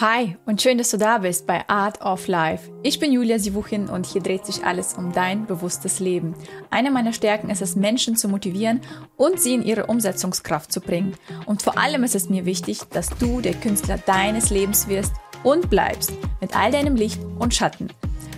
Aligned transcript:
Hi 0.00 0.38
und 0.46 0.62
schön, 0.62 0.78
dass 0.78 0.92
du 0.92 0.96
da 0.96 1.18
bist 1.18 1.46
bei 1.46 1.68
Art 1.68 2.00
of 2.00 2.26
Life. 2.26 2.72
Ich 2.82 2.98
bin 3.00 3.12
Julia 3.12 3.38
Sivuchin 3.38 3.90
und 3.90 4.06
hier 4.06 4.22
dreht 4.22 4.46
sich 4.46 4.64
alles 4.64 4.94
um 4.94 5.12
dein 5.12 5.44
bewusstes 5.44 6.00
Leben. 6.00 6.34
Eine 6.70 6.90
meiner 6.90 7.12
Stärken 7.12 7.50
ist 7.50 7.60
es, 7.60 7.76
Menschen 7.76 8.16
zu 8.16 8.26
motivieren 8.26 8.80
und 9.18 9.38
sie 9.38 9.52
in 9.52 9.62
ihre 9.62 9.88
Umsetzungskraft 9.88 10.72
zu 10.72 10.80
bringen. 10.80 11.18
Und 11.44 11.60
vor 11.60 11.76
allem 11.76 12.02
ist 12.02 12.14
es 12.14 12.30
mir 12.30 12.46
wichtig, 12.46 12.80
dass 12.88 13.10
du 13.10 13.42
der 13.42 13.52
Künstler 13.52 13.98
deines 13.98 14.48
Lebens 14.48 14.88
wirst 14.88 15.12
und 15.42 15.68
bleibst 15.68 16.14
mit 16.40 16.56
all 16.56 16.70
deinem 16.70 16.96
Licht 16.96 17.20
und 17.38 17.54
Schatten. 17.54 17.92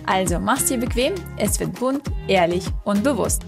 Also 0.05 0.39
mach's 0.39 0.65
dir 0.65 0.79
bequem, 0.79 1.15
es 1.37 1.61
wird 1.61 1.79
bunt, 1.79 2.03
ehrlich 2.27 2.65
und 2.83 3.05
bewusst. 3.05 3.43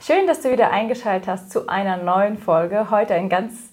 Schön, 0.00 0.26
dass 0.26 0.40
du 0.40 0.50
wieder 0.50 0.72
eingeschaltet 0.72 1.28
hast 1.28 1.52
zu 1.52 1.68
einer 1.68 1.98
neuen 1.98 2.38
Folge. 2.38 2.90
Heute 2.90 3.14
ein 3.14 3.28
ganz 3.28 3.71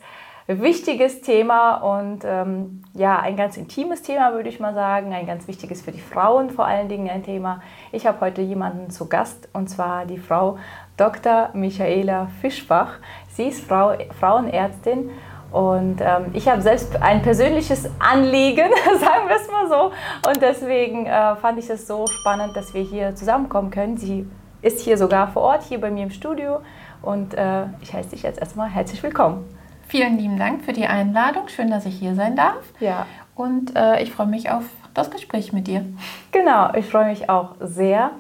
wichtiges 0.50 1.22
Thema 1.22 1.76
und 1.76 2.22
ähm, 2.26 2.82
ja, 2.96 3.20
ein 3.20 3.38
ganz 3.38 3.56
intimes 3.56 4.02
Thema, 4.02 4.34
würde 4.34 4.50
ich 4.50 4.60
mal 4.60 4.74
sagen. 4.74 5.14
Ein 5.14 5.28
ganz 5.28 5.48
wichtiges 5.48 5.84
für 5.84 5.92
die 5.92 6.02
Frauen 6.02 6.50
vor 6.50 6.66
allen 6.66 6.90
Dingen 6.90 7.08
ein 7.08 7.22
Thema. 7.22 7.62
Ich 7.92 8.08
habe 8.08 8.20
heute 8.22 8.42
jemanden 8.42 8.90
zu 8.90 9.08
Gast 9.08 9.48
und 9.54 9.70
zwar 9.70 10.08
die 10.08 10.18
Frau 10.18 10.58
Dr. 10.98 11.50
Michaela 11.54 12.30
Fischbach. 12.42 12.94
Sie 13.32 13.44
ist 13.44 13.64
Frau, 13.64 13.94
Frauenärztin 14.20 15.12
und 15.52 16.02
ähm, 16.02 16.32
ich 16.34 16.50
habe 16.50 16.64
selbst 16.64 17.00
ein 17.00 17.22
persönliches 17.22 17.88
Anliegen, 18.00 18.70
sagen 19.00 19.28
wir 19.28 19.36
es 19.36 19.52
mal 19.52 19.68
so. 19.68 20.30
Und 20.30 20.42
deswegen 20.42 21.06
äh, 21.06 21.36
fand 21.36 21.60
ich 21.60 21.70
es 21.70 21.86
so 21.86 22.08
spannend, 22.08 22.56
dass 22.56 22.74
wir 22.74 22.82
hier 22.82 23.16
zusammenkommen 23.16 23.70
können. 23.70 23.98
Sie 23.98 24.28
ist 24.64 24.80
hier 24.80 24.98
sogar 24.98 25.28
vor 25.28 25.44
Ort, 25.44 25.64
hier 25.64 25.80
bei 25.80 25.92
mir 25.92 26.04
im 26.04 26.12
Studio. 26.12 26.62
Und 27.04 27.36
äh, 27.36 27.66
ich 27.82 27.94
heiße 27.94 28.10
dich 28.10 28.24
jetzt 28.24 28.40
erstmal 28.40 28.68
herzlich 28.68 29.02
willkommen. 29.04 29.59
Vielen 29.90 30.20
lieben 30.20 30.38
Dank 30.38 30.64
für 30.64 30.72
die 30.72 30.86
Einladung. 30.86 31.48
Schön, 31.48 31.72
dass 31.72 31.88
ich 31.88 31.98
hier 31.98 32.14
sein 32.14 32.36
darf. 32.36 32.62
Ja. 32.80 33.08
Und 33.34 33.76
äh, 33.76 34.04
ich 34.04 34.12
freue 34.12 34.28
mich 34.28 34.52
auf 34.52 34.64
das 34.94 35.10
Gespräch 35.10 35.52
mit 35.52 35.66
dir. 35.66 35.84
Genau, 36.32 36.72
ich 36.76 36.86
freue 36.86 37.06
mich 37.06 37.28
auch 37.28 37.56
sehr. 37.60 38.12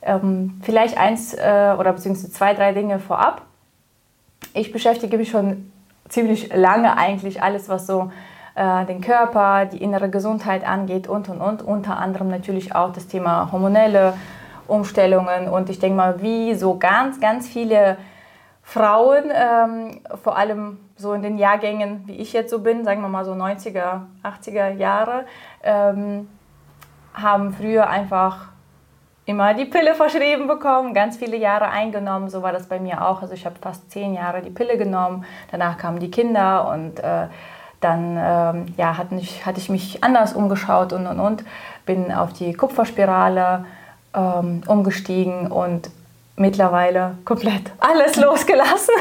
Ähm, 0.00 0.58
vielleicht 0.62 0.96
eins 0.96 1.34
äh, 1.34 1.76
oder 1.78 1.92
beziehungsweise 1.92 2.32
zwei, 2.32 2.54
drei 2.54 2.72
Dinge 2.72 2.98
vorab. 2.98 3.42
Ich 4.54 4.72
beschäftige 4.72 5.18
mich 5.18 5.28
schon 5.28 5.70
ziemlich 6.08 6.54
lange 6.54 6.96
eigentlich 6.96 7.42
alles, 7.42 7.68
was 7.68 7.86
so 7.86 8.10
äh, 8.54 8.86
den 8.86 9.02
Körper, 9.02 9.66
die 9.66 9.82
innere 9.82 10.08
Gesundheit 10.08 10.66
angeht 10.66 11.06
und 11.06 11.28
und 11.28 11.42
und. 11.42 11.60
Unter 11.60 11.98
anderem 11.98 12.28
natürlich 12.28 12.74
auch 12.74 12.94
das 12.94 13.08
Thema 13.08 13.52
hormonelle 13.52 14.14
Umstellungen 14.66 15.48
und 15.48 15.68
ich 15.68 15.80
denke 15.80 15.96
mal, 15.98 16.22
wie 16.22 16.54
so 16.54 16.78
ganz, 16.78 17.20
ganz 17.20 17.46
viele 17.46 17.98
Frauen, 18.70 19.32
ähm, 19.34 20.00
vor 20.22 20.36
allem 20.36 20.78
so 20.94 21.12
in 21.12 21.22
den 21.22 21.38
Jahrgängen, 21.38 22.04
wie 22.06 22.14
ich 22.14 22.32
jetzt 22.32 22.50
so 22.50 22.60
bin, 22.60 22.84
sagen 22.84 23.02
wir 23.02 23.08
mal 23.08 23.24
so 23.24 23.32
90er, 23.32 24.02
80er 24.22 24.70
Jahre, 24.70 25.24
ähm, 25.64 26.28
haben 27.12 27.52
früher 27.52 27.90
einfach 27.90 28.46
immer 29.24 29.54
die 29.54 29.64
Pille 29.64 29.96
verschrieben 29.96 30.46
bekommen, 30.46 30.94
ganz 30.94 31.16
viele 31.16 31.36
Jahre 31.36 31.68
eingenommen. 31.68 32.30
So 32.30 32.42
war 32.42 32.52
das 32.52 32.68
bei 32.68 32.78
mir 32.78 33.04
auch. 33.04 33.22
Also 33.22 33.34
ich 33.34 33.44
habe 33.44 33.56
fast 33.60 33.90
zehn 33.90 34.14
Jahre 34.14 34.40
die 34.40 34.50
Pille 34.50 34.78
genommen. 34.78 35.24
Danach 35.50 35.76
kamen 35.76 35.98
die 35.98 36.12
Kinder 36.12 36.68
und 36.68 37.00
äh, 37.00 37.26
dann 37.80 38.16
ähm, 38.16 38.74
ja, 38.76 38.96
hatte, 38.96 39.16
ich, 39.16 39.44
hatte 39.44 39.58
ich 39.58 39.68
mich 39.68 40.04
anders 40.04 40.32
umgeschaut 40.32 40.92
und 40.92 41.08
und 41.08 41.18
und. 41.18 41.44
Bin 41.86 42.12
auf 42.12 42.32
die 42.34 42.52
Kupferspirale 42.52 43.64
ähm, 44.14 44.62
umgestiegen 44.68 45.50
und 45.50 45.90
mittlerweile 46.40 47.18
komplett 47.24 47.70
alles 47.78 48.16
losgelassen 48.24 48.94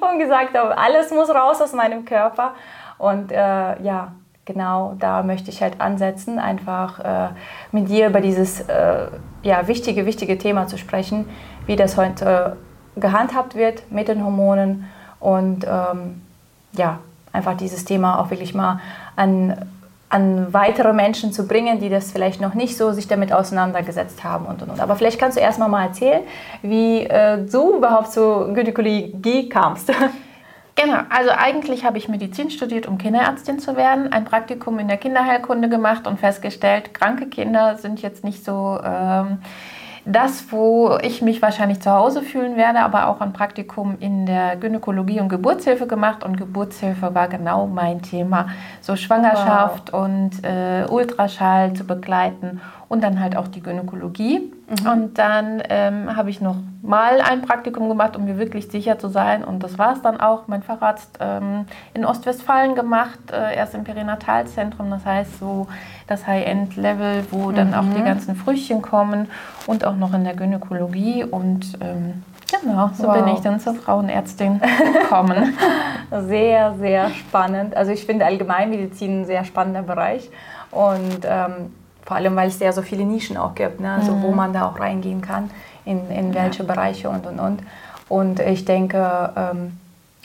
und 0.00 0.18
gesagt 0.18 0.56
habe, 0.56 0.78
alles 0.78 1.10
muss 1.10 1.28
raus 1.28 1.60
aus 1.60 1.72
meinem 1.72 2.04
Körper. 2.04 2.52
Und 2.96 3.32
äh, 3.32 3.82
ja, 3.82 4.12
genau 4.44 4.94
da 4.98 5.22
möchte 5.22 5.50
ich 5.50 5.60
halt 5.60 5.80
ansetzen, 5.80 6.38
einfach 6.38 7.00
äh, 7.00 7.28
mit 7.72 7.88
dir 7.88 8.06
über 8.06 8.20
dieses 8.20 8.60
äh, 8.60 9.08
ja, 9.42 9.66
wichtige, 9.66 10.06
wichtige 10.06 10.38
Thema 10.38 10.66
zu 10.68 10.78
sprechen, 10.78 11.28
wie 11.66 11.76
das 11.76 11.96
heute 11.96 12.56
gehandhabt 12.96 13.56
wird 13.56 13.90
mit 13.90 14.06
den 14.06 14.24
Hormonen 14.24 14.88
und 15.18 15.66
ähm, 15.66 16.22
ja, 16.72 17.00
einfach 17.32 17.56
dieses 17.56 17.84
Thema 17.84 18.20
auch 18.20 18.30
wirklich 18.30 18.54
mal 18.54 18.80
an 19.16 19.66
an 20.14 20.54
weitere 20.54 20.92
Menschen 20.92 21.32
zu 21.32 21.48
bringen, 21.48 21.80
die 21.80 21.88
das 21.88 22.12
vielleicht 22.12 22.40
noch 22.40 22.54
nicht 22.54 22.76
so 22.76 22.92
sich 22.92 23.08
damit 23.08 23.32
auseinandergesetzt 23.32 24.22
haben 24.22 24.46
und 24.46 24.62
und 24.62 24.70
und. 24.70 24.80
Aber 24.80 24.94
vielleicht 24.94 25.18
kannst 25.18 25.36
du 25.36 25.40
erstmal 25.40 25.68
mal 25.68 25.86
erzählen, 25.86 26.22
wie 26.62 27.00
äh, 27.02 27.44
du 27.44 27.76
überhaupt 27.76 28.12
zur 28.12 28.52
Gynäkologie 28.54 29.48
kamst. 29.48 29.92
Genau, 30.76 30.98
also 31.08 31.30
eigentlich 31.30 31.84
habe 31.84 31.98
ich 31.98 32.08
Medizin 32.08 32.50
studiert, 32.50 32.88
um 32.88 32.98
Kinderärztin 32.98 33.60
zu 33.60 33.76
werden, 33.76 34.12
ein 34.12 34.24
Praktikum 34.24 34.80
in 34.80 34.88
der 34.88 34.96
Kinderheilkunde 34.96 35.68
gemacht 35.68 36.08
und 36.08 36.18
festgestellt, 36.18 36.92
kranke 36.92 37.28
Kinder 37.28 37.76
sind 37.76 38.02
jetzt 38.02 38.24
nicht 38.24 38.44
so 38.44 38.80
ähm, 38.84 39.38
das, 40.06 40.52
wo 40.52 40.98
ich 41.02 41.22
mich 41.22 41.40
wahrscheinlich 41.40 41.80
zu 41.80 41.90
Hause 41.90 42.22
fühlen 42.22 42.56
werde, 42.56 42.80
aber 42.80 43.08
auch 43.08 43.20
ein 43.20 43.32
Praktikum 43.32 43.96
in 44.00 44.26
der 44.26 44.56
Gynäkologie 44.56 45.20
und 45.20 45.28
Geburtshilfe 45.28 45.86
gemacht 45.86 46.24
und 46.24 46.36
Geburtshilfe 46.36 47.14
war 47.14 47.28
genau 47.28 47.66
mein 47.66 48.02
Thema. 48.02 48.48
So 48.80 48.96
Schwangerschaft 48.96 49.92
wow. 49.92 50.04
und 50.04 50.44
äh, 50.44 50.86
Ultraschall 50.90 51.72
zu 51.72 51.84
begleiten 51.84 52.60
und 52.88 53.02
dann 53.02 53.20
halt 53.20 53.36
auch 53.36 53.48
die 53.48 53.62
Gynäkologie. 53.62 54.52
Mhm. 54.68 54.90
Und 54.90 55.18
dann 55.18 55.62
ähm, 55.68 56.16
habe 56.16 56.30
ich 56.30 56.40
noch 56.40 56.56
mal 56.82 57.20
ein 57.20 57.42
Praktikum 57.42 57.88
gemacht, 57.88 58.16
um 58.16 58.24
mir 58.24 58.38
wirklich 58.38 58.70
sicher 58.70 58.98
zu 58.98 59.08
sein. 59.08 59.44
Und 59.44 59.62
das 59.62 59.78
war 59.78 59.94
es 59.94 60.02
dann 60.02 60.20
auch. 60.20 60.48
Mein 60.48 60.62
Facharzt 60.62 61.18
ähm, 61.20 61.66
in 61.92 62.04
Ostwestfalen 62.04 62.74
gemacht, 62.74 63.18
äh, 63.32 63.56
erst 63.56 63.74
im 63.74 63.84
Perinatalzentrum, 63.84 64.90
das 64.90 65.04
heißt 65.04 65.38
so 65.38 65.66
das 66.06 66.26
High-End-Level, 66.26 67.26
wo 67.30 67.52
dann 67.52 67.68
mhm. 67.68 67.74
auch 67.74 67.94
die 67.96 68.02
ganzen 68.02 68.36
Früchtchen 68.36 68.82
kommen 68.82 69.28
und 69.66 69.84
auch 69.84 69.96
noch 69.96 70.12
in 70.14 70.24
der 70.24 70.34
Gynäkologie. 70.34 71.24
Und 71.24 71.78
ähm, 71.80 72.22
genau, 72.50 72.90
so 72.94 73.06
wow. 73.06 73.14
bin 73.14 73.34
ich 73.34 73.40
dann 73.40 73.60
zur 73.60 73.74
Frauenärztin 73.74 74.60
gekommen. 75.00 75.54
sehr, 76.26 76.74
sehr 76.74 77.10
spannend. 77.10 77.76
Also 77.76 77.92
ich 77.92 78.04
finde 78.04 78.26
Allgemeinmedizin 78.26 79.22
ein 79.22 79.24
sehr 79.24 79.44
spannender 79.44 79.82
Bereich. 79.82 80.30
Und 80.70 81.20
ähm, 81.24 81.72
vor 82.04 82.16
allem, 82.16 82.36
weil 82.36 82.48
es 82.48 82.58
ja 82.58 82.72
so 82.72 82.82
viele 82.82 83.04
Nischen 83.04 83.36
auch 83.36 83.54
gibt, 83.54 83.80
ne? 83.80 83.92
also, 83.92 84.12
mhm. 84.12 84.22
wo 84.22 84.30
man 84.32 84.52
da 84.52 84.66
auch 84.66 84.78
reingehen 84.78 85.22
kann, 85.22 85.50
in, 85.84 86.10
in 86.10 86.34
welche 86.34 86.62
ja. 86.62 86.72
Bereiche 86.72 87.08
und 87.08 87.26
und 87.26 87.38
und. 87.38 87.62
Und 88.08 88.40
ich 88.40 88.64
denke, 88.64 89.32
ähm, 89.36 89.78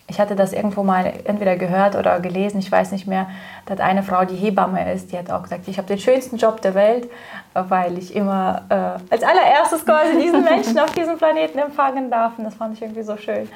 ich 0.10 0.20
hatte 0.20 0.36
das 0.36 0.54
irgendwo 0.54 0.84
mal 0.84 1.14
entweder 1.26 1.56
gehört 1.56 1.96
oder 1.96 2.20
gelesen, 2.20 2.60
ich 2.60 2.72
weiß 2.72 2.92
nicht 2.92 3.08
mehr, 3.08 3.28
dass 3.68 3.80
eine 3.80 4.04
Frau, 4.04 4.26
die 4.26 4.36
Hebamme 4.36 4.92
ist, 4.92 5.12
die 5.12 5.18
hat 5.18 5.30
auch 5.30 5.44
gesagt, 5.44 5.68
ich 5.68 5.78
habe 5.78 5.88
den 5.88 6.00
schönsten 6.00 6.38
Job 6.38 6.62
der 6.62 6.74
Welt, 6.74 7.10
weil 7.54 7.98
ich 7.98 8.16
immer 8.16 8.64
äh, 8.70 9.14
als 9.14 9.24
allererstes 9.24 9.86
quasi 9.86 10.20
diesen 10.20 10.44
Menschen 10.44 10.80
auf 10.80 10.92
diesem 10.94 11.18
Planeten 11.18 11.60
empfangen 11.60 12.10
darf. 12.10 12.38
Und 12.38 12.46
das 12.46 12.56
fand 12.56 12.76
ich 12.76 12.82
irgendwie 12.82 13.04
so 13.04 13.18
schön. 13.18 13.48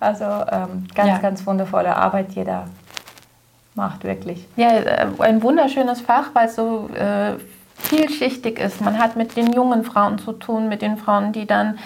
Also 0.00 0.24
ähm, 0.24 0.88
ganz, 0.94 1.08
ja. 1.08 1.18
ganz 1.18 1.46
wundervolle 1.46 1.94
Arbeit, 1.94 2.34
die 2.34 2.42
da 2.42 2.64
macht, 3.74 4.02
wirklich. 4.02 4.46
Ja, 4.56 4.70
äh, 4.72 5.06
ein 5.20 5.42
wunderschönes 5.42 6.00
Fach, 6.00 6.30
weil 6.32 6.46
es 6.46 6.56
so 6.56 6.90
äh, 6.94 7.34
vielschichtig 7.80 8.58
ist. 8.58 8.80
Man 8.80 8.98
hat 8.98 9.16
mit 9.16 9.36
den 9.36 9.52
jungen 9.52 9.84
Frauen 9.84 10.18
zu 10.18 10.32
tun, 10.32 10.68
mit 10.68 10.82
den 10.82 10.96
Frauen, 10.96 11.32
die 11.32 11.46
dann 11.46 11.78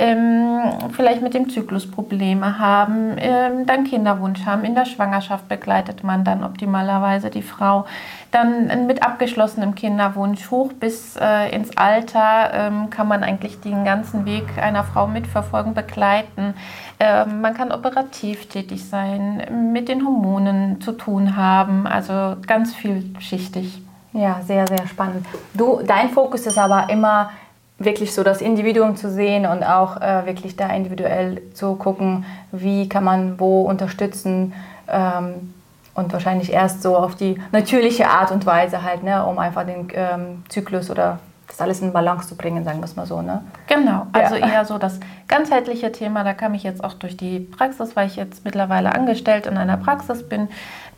ähm, 0.00 0.60
vielleicht 0.92 1.20
mit 1.20 1.34
dem 1.34 1.50
Zyklus 1.50 1.90
Probleme 1.90 2.58
haben, 2.58 3.16
ähm, 3.18 3.66
dann 3.66 3.84
Kinderwunsch 3.84 4.46
haben. 4.46 4.64
In 4.64 4.74
der 4.74 4.86
Schwangerschaft 4.86 5.48
begleitet 5.48 6.04
man 6.04 6.24
dann 6.24 6.42
optimalerweise 6.42 7.28
die 7.28 7.42
Frau. 7.42 7.84
Dann 8.30 8.86
mit 8.86 9.02
abgeschlossenem 9.02 9.74
Kinderwunsch 9.74 10.50
hoch 10.50 10.72
bis 10.72 11.16
äh, 11.16 11.54
ins 11.54 11.76
Alter 11.76 12.50
ähm, 12.54 12.90
kann 12.90 13.08
man 13.08 13.22
eigentlich 13.22 13.60
den 13.60 13.84
ganzen 13.84 14.24
Weg 14.24 14.44
einer 14.58 14.84
Frau 14.84 15.06
mitverfolgen, 15.06 15.74
begleiten. 15.74 16.54
Ähm, 16.98 17.42
man 17.42 17.54
kann 17.54 17.70
operativ 17.70 18.46
tätig 18.46 18.88
sein, 18.88 19.72
mit 19.72 19.88
den 19.88 20.06
Hormonen 20.06 20.80
zu 20.80 20.92
tun 20.92 21.36
haben, 21.36 21.86
also 21.86 22.36
ganz 22.46 22.74
vielschichtig. 22.74 23.82
Ja, 24.12 24.40
sehr, 24.44 24.66
sehr 24.66 24.86
spannend. 24.86 25.26
Du, 25.54 25.80
dein 25.86 26.10
Fokus 26.10 26.46
ist 26.46 26.58
aber 26.58 26.90
immer 26.90 27.30
wirklich 27.78 28.12
so 28.14 28.22
das 28.22 28.42
Individuum 28.42 28.96
zu 28.96 29.10
sehen 29.10 29.46
und 29.46 29.64
auch 29.64 30.00
äh, 30.00 30.26
wirklich 30.26 30.56
da 30.56 30.68
individuell 30.68 31.42
zu 31.54 31.76
gucken, 31.76 32.24
wie 32.52 32.88
kann 32.88 33.04
man 33.04 33.40
wo 33.40 33.62
unterstützen 33.62 34.52
ähm, 34.86 35.54
und 35.94 36.12
wahrscheinlich 36.12 36.52
erst 36.52 36.82
so 36.82 36.96
auf 36.96 37.14
die 37.14 37.40
natürliche 37.52 38.08
Art 38.08 38.32
und 38.32 38.44
Weise 38.44 38.82
halt, 38.82 39.02
ne, 39.02 39.24
um 39.24 39.38
einfach 39.38 39.64
den 39.64 39.88
ähm, 39.94 40.44
Zyklus 40.48 40.90
oder 40.90 41.20
das 41.48 41.60
alles 41.60 41.80
in 41.80 41.92
Balance 41.92 42.28
zu 42.28 42.36
bringen, 42.36 42.64
sagen 42.64 42.78
wir 42.78 42.84
es 42.84 42.96
mal 42.96 43.06
so. 43.06 43.22
Ne? 43.22 43.42
Genau, 43.66 44.06
also 44.12 44.36
ja. 44.36 44.46
eher 44.46 44.64
so 44.64 44.78
das 44.78 45.00
ganzheitliche 45.26 45.90
Thema, 45.90 46.22
da 46.22 46.32
kam 46.32 46.54
ich 46.54 46.62
jetzt 46.62 46.84
auch 46.84 46.94
durch 46.94 47.16
die 47.16 47.40
Praxis, 47.40 47.96
weil 47.96 48.06
ich 48.06 48.16
jetzt 48.16 48.44
mittlerweile 48.44 48.94
angestellt 48.94 49.46
in 49.46 49.56
einer 49.56 49.76
Praxis 49.76 50.28
bin, 50.28 50.48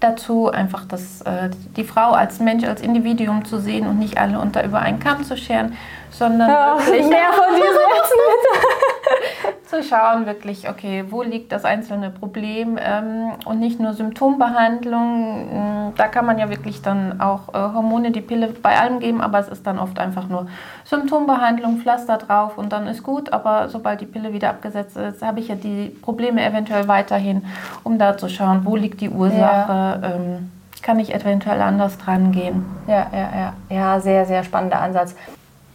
dazu, 0.03 0.51
einfach 0.51 0.85
das, 0.87 1.23
äh, 1.23 1.51
die 1.77 1.85
Frau 1.85 2.13
als 2.13 2.41
Mensch, 2.41 2.65
als 2.65 2.81
Individuum 2.81 3.45
zu 3.45 3.59
sehen 3.59 3.87
und 3.87 3.99
nicht 3.99 4.19
alle 4.19 4.39
unter 4.39 4.65
über 4.65 4.81
einen 4.81 4.99
Kamm 4.99 5.25
zu 5.25 5.37
scheren, 5.37 5.77
sondern 6.11 6.49
ja, 6.49 6.77
mehr 6.77 7.33
von 7.33 7.55
diesen 7.55 7.83
zu 9.73 9.83
schauen 9.83 10.27
wirklich, 10.27 10.69
okay, 10.69 11.07
wo 11.09 11.23
liegt 11.23 11.51
das 11.51 11.65
einzelne 11.65 12.11
Problem 12.11 12.79
ähm, 12.79 13.33
und 13.47 13.59
nicht 13.59 13.81
nur 13.81 13.95
Symptombehandlung. 13.95 15.89
Mm, 15.89 15.95
da 15.97 16.09
kann 16.09 16.27
man 16.27 16.39
ja 16.39 16.51
wirklich 16.51 16.83
dann 16.83 17.23
auch 17.23 17.49
äh, 17.55 17.75
Hormone, 17.75 18.11
die 18.11 18.21
Pille 18.21 18.49
bei 18.49 18.79
allem 18.79 19.01
geben, 19.01 19.23
aber 19.23 19.39
es 19.39 19.49
ist 19.49 19.67
dann 19.67 19.79
oft 19.79 19.99
einfach 19.99 20.29
nur 20.29 20.47
Symptombehandlung, 20.85 21.79
Pflaster 21.79 22.19
drauf 22.19 22.59
und 22.59 22.71
dann 22.71 22.87
ist 22.87 23.03
gut. 23.03 23.33
Aber 23.33 23.71
sobald 23.71 24.03
die 24.03 24.07
Pille 24.07 24.35
wieder 24.35 24.51
abgesetzt 24.51 24.99
ist, 24.99 25.23
habe 25.23 25.41
ich 25.41 25.49
ja 25.49 25.55
die 25.55 25.87
Probleme 25.89 26.45
eventuell 26.45 26.87
weiterhin, 26.87 27.43
um 27.83 27.97
da 27.99 28.19
zu 28.19 28.29
schauen, 28.29 28.67
wo 28.67 28.77
liegt 28.77 29.01
die 29.01 29.09
Ursache. 29.09 29.73
Ja. 29.73 30.01
Ähm, 30.03 30.51
kann 30.83 30.99
ich 30.99 31.15
eventuell 31.15 31.63
anders 31.63 31.97
dran 31.97 32.33
gehen. 32.33 32.67
Ja, 32.89 33.07
ja, 33.13 33.31
ja. 33.39 33.53
Ja, 33.71 34.01
sehr, 34.01 34.27
sehr 34.27 34.43
spannender 34.43 34.81
Ansatz. 34.81 35.15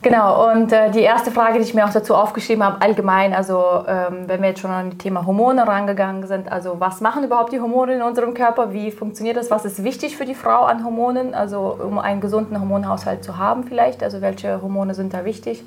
Genau, 0.03 0.51
und 0.51 0.71
äh, 0.71 0.91
die 0.91 1.01
erste 1.01 1.31
Frage, 1.31 1.57
die 1.57 1.63
ich 1.63 1.73
mir 1.73 1.83
auch 1.83 1.91
dazu 1.91 2.13
aufgeschrieben 2.13 2.63
habe, 2.63 2.81
allgemein, 2.81 3.33
also 3.33 3.83
ähm, 3.88 4.25
wenn 4.27 4.41
wir 4.41 4.49
jetzt 4.49 4.61
schon 4.61 4.69
an 4.69 4.91
das 4.91 4.99
Thema 4.99 5.25
Hormone 5.25 5.67
rangegangen 5.67 6.27
sind, 6.27 6.51
also 6.51 6.79
was 6.79 7.01
machen 7.01 7.23
überhaupt 7.23 7.51
die 7.51 7.59
Hormone 7.59 7.95
in 7.95 8.01
unserem 8.03 8.35
Körper, 8.35 8.73
wie 8.73 8.91
funktioniert 8.91 9.38
das, 9.38 9.49
was 9.49 9.65
ist 9.65 9.83
wichtig 9.83 10.15
für 10.15 10.25
die 10.25 10.35
Frau 10.35 10.65
an 10.65 10.85
Hormonen, 10.85 11.33
also 11.33 11.77
um 11.83 11.97
einen 11.97 12.21
gesunden 12.21 12.59
Hormonhaushalt 12.59 13.23
zu 13.23 13.38
haben 13.38 13.63
vielleicht, 13.63 14.03
also 14.03 14.21
welche 14.21 14.61
Hormone 14.61 14.94
sind 14.94 15.15
da 15.15 15.25
wichtig 15.25 15.63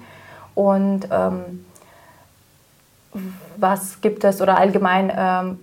und 0.54 1.08
ähm, 1.10 1.64
was 3.56 4.00
gibt 4.00 4.22
es 4.22 4.40
oder 4.40 4.58
allgemein, 4.58 5.12
ähm, 5.14 5.58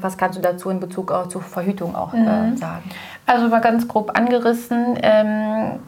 was, 0.00 0.18
kannst 0.18 0.36
du 0.36 0.42
dazu 0.42 0.68
in 0.68 0.78
Bezug 0.78 1.10
auch 1.10 1.28
zur 1.28 1.40
Verhütung 1.40 1.96
auch 1.96 2.12
äh, 2.12 2.18
mhm. 2.18 2.56
sagen? 2.58 2.90
Also 3.24 3.48
mal 3.48 3.60
ganz 3.60 3.88
grob 3.88 4.16
angerissen 4.16 4.98
ähm, 5.02 5.78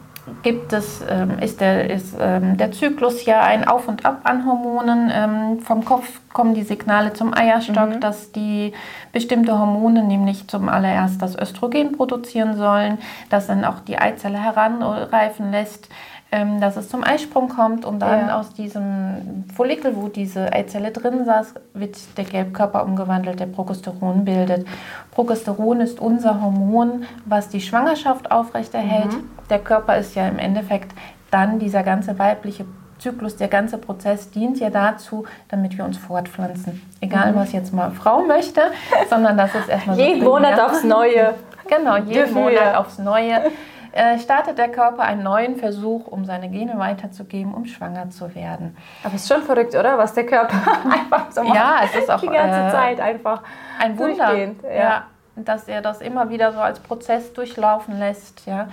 gibt 0.41 0.71
es, 0.73 1.01
ähm, 1.09 1.39
ist, 1.39 1.59
der, 1.59 1.89
ist 1.89 2.15
ähm, 2.19 2.57
der 2.57 2.71
Zyklus 2.71 3.25
ja 3.25 3.41
ein 3.41 3.67
Auf 3.67 3.87
und 3.87 4.05
Ab 4.05 4.21
an 4.23 4.45
Hormonen. 4.45 5.11
Ähm, 5.13 5.59
vom 5.59 5.83
Kopf 5.83 6.21
kommen 6.31 6.53
die 6.53 6.63
Signale 6.63 7.13
zum 7.13 7.33
Eierstock, 7.33 7.95
mhm. 7.95 7.99
dass 7.99 8.31
die 8.31 8.73
bestimmte 9.11 9.57
Hormone 9.57 10.03
nämlich 10.03 10.47
zum 10.47 10.69
allererst 10.69 11.21
das 11.21 11.37
Östrogen 11.37 11.91
produzieren 11.93 12.55
sollen, 12.55 12.97
das 13.29 13.47
dann 13.47 13.65
auch 13.65 13.79
die 13.81 13.97
Eizelle 13.97 14.41
heranreifen 14.41 15.51
lässt 15.51 15.89
ähm, 16.33 16.59
dass 16.59 16.77
es 16.77 16.89
zum 16.89 17.03
Eisprung 17.03 17.47
kommt 17.47 17.85
und 17.85 17.99
dann 17.99 18.27
ja. 18.27 18.39
aus 18.39 18.53
diesem 18.53 19.45
Follikel, 19.55 19.95
wo 19.95 20.07
diese 20.07 20.51
Eizelle 20.51 20.89
drin 20.89 21.25
saß, 21.25 21.53
wird 21.75 21.95
der 22.17 22.23
Gelbkörper 22.23 22.83
umgewandelt, 22.83 23.39
der 23.39 23.45
Progesteron 23.45 24.25
bildet. 24.25 24.65
Progesteron 25.11 25.79
ist 25.81 25.99
unser 25.99 26.41
Hormon, 26.41 27.03
was 27.25 27.49
die 27.49 27.61
Schwangerschaft 27.61 28.31
aufrechterhält. 28.31 29.13
Mhm. 29.13 29.29
Der 29.51 29.59
Körper 29.59 29.95
ist 29.97 30.15
ja 30.15 30.27
im 30.27 30.39
Endeffekt 30.39 30.95
dann 31.29 31.59
dieser 31.59 31.83
ganze 31.83 32.17
weibliche 32.17 32.65
Zyklus, 32.97 33.35
der 33.35 33.47
ganze 33.47 33.77
Prozess 33.77 34.31
dient 34.31 34.59
ja 34.59 34.71
dazu, 34.71 35.25
damit 35.49 35.77
wir 35.77 35.85
uns 35.85 35.99
fortpflanzen. 35.99 36.81
Egal, 36.99 37.33
mhm. 37.33 37.35
was 37.35 37.51
jetzt 37.51 37.71
mal 37.75 37.91
Frau 37.91 38.23
möchte, 38.23 38.61
sondern 39.07 39.37
das 39.37 39.53
ist 39.53 39.69
erstmal 39.69 39.99
Jeden 39.99 40.23
so 40.23 40.31
Monat 40.31 40.59
aufs 40.59 40.83
Neue. 40.83 41.35
Genau, 41.67 41.97
jeden 42.05 42.33
Monat 42.33 42.75
aufs 42.75 42.99
Neue 42.99 43.51
äh, 43.93 44.17
startet 44.17 44.57
der 44.57 44.69
Körper 44.69 45.03
einen 45.03 45.21
neuen 45.21 45.55
Versuch, 45.55 46.07
um 46.07 46.25
seine 46.25 46.49
Gene 46.49 46.79
weiterzugeben, 46.79 47.53
um 47.53 47.65
schwanger 47.65 48.09
zu 48.09 48.33
werden. 48.33 48.75
Aber 49.03 49.13
es 49.13 49.21
ist 49.21 49.31
schon 49.31 49.43
verrückt, 49.43 49.75
oder? 49.75 49.99
Was 49.99 50.13
der 50.13 50.25
Körper 50.25 50.55
einfach 50.91 51.31
so 51.31 51.43
macht. 51.43 51.55
Ja, 51.55 51.81
es 51.83 51.95
ist 51.95 52.09
auch 52.09 52.19
die 52.19 52.27
ganze 52.27 52.69
äh, 52.69 52.71
Zeit 52.71 52.99
einfach 52.99 53.43
ein 53.79 53.97
Wunder. 53.97 54.35
Ja. 54.35 54.73
ja. 54.75 55.03
dass 55.35 55.67
er 55.67 55.81
das 55.81 56.01
immer 56.01 56.29
wieder 56.29 56.51
so 56.53 56.59
als 56.59 56.79
Prozess 56.79 57.33
durchlaufen 57.33 57.99
lässt. 57.99 58.47
Ja. 58.47 58.67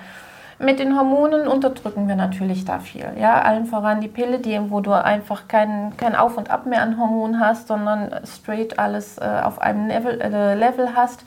Mit 0.58 0.78
den 0.78 0.96
Hormonen 0.96 1.48
unterdrücken 1.48 2.08
wir 2.08 2.16
natürlich 2.16 2.64
da 2.64 2.78
viel. 2.78 3.12
Ja, 3.18 3.42
allen 3.42 3.66
voran 3.66 4.00
die 4.00 4.08
Pille, 4.08 4.38
die, 4.38 4.58
wo 4.70 4.80
du 4.80 4.92
einfach 4.92 5.48
kein, 5.48 5.94
kein 5.98 6.14
Auf 6.14 6.38
und 6.38 6.50
Ab 6.50 6.64
mehr 6.64 6.82
an 6.82 6.98
Hormonen 6.98 7.40
hast, 7.40 7.68
sondern 7.68 8.10
straight 8.24 8.78
alles 8.78 9.18
äh, 9.18 9.40
auf 9.42 9.60
einem 9.60 9.88
Level, 9.88 10.20
äh, 10.20 10.54
Level 10.54 10.94
hast 10.94 11.24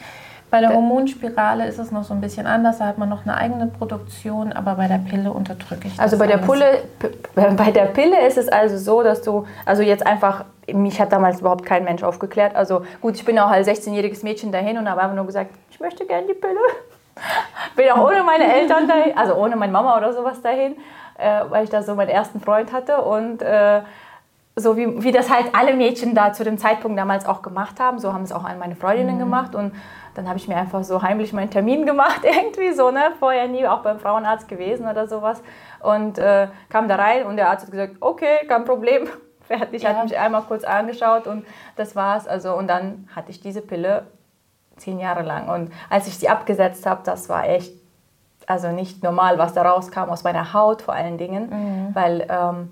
bei 0.53 0.59
der 0.59 0.71
Hormonspirale 0.71 1.65
ist 1.65 1.79
es 1.79 1.89
noch 1.89 2.03
so 2.03 2.13
ein 2.13 2.21
bisschen 2.21 2.45
anders, 2.45 2.77
da 2.77 2.85
hat 2.85 2.99
man 2.99 3.09
noch 3.09 3.23
eine 3.23 3.35
eigene 3.35 3.65
Produktion, 3.65 4.53
aber 4.53 4.75
bei 4.75 4.87
der 4.87 4.99
Pille 4.99 5.31
unterdrücke 5.31 5.87
ich 5.87 5.99
also 5.99 6.15
das. 6.15 6.19
Also 6.19 6.19
bei 6.19 6.27
der, 6.27 6.37
Pille, 6.37 6.83
bei 7.57 7.71
der 7.71 7.85
Pille 7.85 8.27
ist 8.27 8.37
es 8.37 8.49
also 8.49 8.77
so, 8.77 9.01
dass 9.01 9.23
du, 9.23 9.47
also 9.65 9.81
jetzt 9.81 10.05
einfach, 10.05 10.45
mich 10.71 11.01
hat 11.01 11.11
damals 11.11 11.39
überhaupt 11.39 11.65
kein 11.65 11.83
Mensch 11.83 12.03
aufgeklärt. 12.03 12.55
Also 12.55 12.85
gut, 13.01 13.15
ich 13.15 13.25
bin 13.25 13.39
auch 13.39 13.49
als 13.49 13.67
16-jähriges 13.67 14.23
Mädchen 14.23 14.51
dahin 14.51 14.77
und 14.77 14.87
habe 14.87 15.01
einfach 15.01 15.15
nur 15.15 15.25
gesagt, 15.25 15.49
ich 15.71 15.79
möchte 15.79 16.05
gerne 16.05 16.27
die 16.27 16.35
Pille. 16.35 16.53
bin 17.75 17.89
auch 17.89 18.07
ohne 18.07 18.21
meine 18.21 18.45
Eltern 18.53 18.87
dahin, 18.87 19.17
also 19.17 19.33
ohne 19.33 19.55
meine 19.55 19.71
Mama 19.71 19.97
oder 19.97 20.13
sowas 20.13 20.39
dahin, 20.43 20.75
äh, 21.17 21.45
weil 21.49 21.63
ich 21.63 21.71
da 21.71 21.81
so 21.81 21.95
meinen 21.95 22.09
ersten 22.09 22.39
Freund 22.39 22.71
hatte 22.71 23.01
und 23.01 23.41
äh, 23.41 23.81
so 24.55 24.77
wie, 24.77 25.03
wie 25.03 25.11
das 25.11 25.29
halt 25.29 25.47
alle 25.53 25.73
Mädchen 25.75 26.13
da 26.13 26.31
zu 26.31 26.43
dem 26.43 26.57
Zeitpunkt 26.57 26.97
damals 26.97 27.25
auch 27.25 27.41
gemacht 27.41 27.79
haben, 27.79 27.97
so 27.99 28.13
haben 28.13 28.23
es 28.23 28.31
auch 28.31 28.43
meine 28.43 28.75
Freundinnen 28.75 29.15
mhm. 29.15 29.19
gemacht 29.19 29.55
und 29.55 29.73
dann 30.15 30.27
habe 30.27 30.37
ich 30.37 30.47
mir 30.47 30.55
einfach 30.57 30.83
so 30.83 31.01
heimlich 31.01 31.33
meinen 31.33 31.49
Termin 31.49 31.85
gemacht, 31.87 32.21
irgendwie 32.23 32.73
so, 32.73 32.91
ne? 32.91 33.11
Vorher 33.19 33.47
nie 33.47 33.67
auch 33.67 33.81
beim 33.81 33.99
Frauenarzt 33.99 34.47
gewesen 34.47 34.87
oder 34.87 35.07
sowas. 35.07 35.41
Und 35.79 36.17
äh, 36.17 36.47
kam 36.69 36.87
da 36.87 36.95
rein 36.95 37.25
und 37.25 37.37
der 37.37 37.49
Arzt 37.49 37.65
hat 37.65 37.71
gesagt, 37.71 37.95
okay, 37.99 38.45
kein 38.47 38.63
Problem, 38.65 39.07
fertig. 39.41 39.83
Ja. 39.83 39.89
Hat 39.89 40.03
mich 40.03 40.17
einmal 40.17 40.43
kurz 40.43 40.63
angeschaut 40.63 41.27
und 41.27 41.45
das 41.75 41.95
war's. 41.95 42.27
Also, 42.27 42.55
und 42.55 42.67
dann 42.67 43.07
hatte 43.15 43.31
ich 43.31 43.41
diese 43.41 43.61
Pille 43.61 44.05
zehn 44.77 44.99
Jahre 44.99 45.23
lang. 45.23 45.49
Und 45.49 45.71
als 45.89 46.07
ich 46.07 46.17
sie 46.17 46.29
abgesetzt 46.29 46.85
habe, 46.85 47.01
das 47.03 47.29
war 47.29 47.47
echt, 47.47 47.73
also 48.45 48.69
nicht 48.69 49.03
normal, 49.03 49.37
was 49.37 49.53
da 49.53 49.63
rauskam 49.63 50.09
aus 50.09 50.23
meiner 50.23 50.53
Haut 50.53 50.81
vor 50.81 50.93
allen 50.93 51.17
Dingen, 51.17 51.49
mhm. 51.49 51.95
weil 51.95 52.27
ähm, 52.29 52.69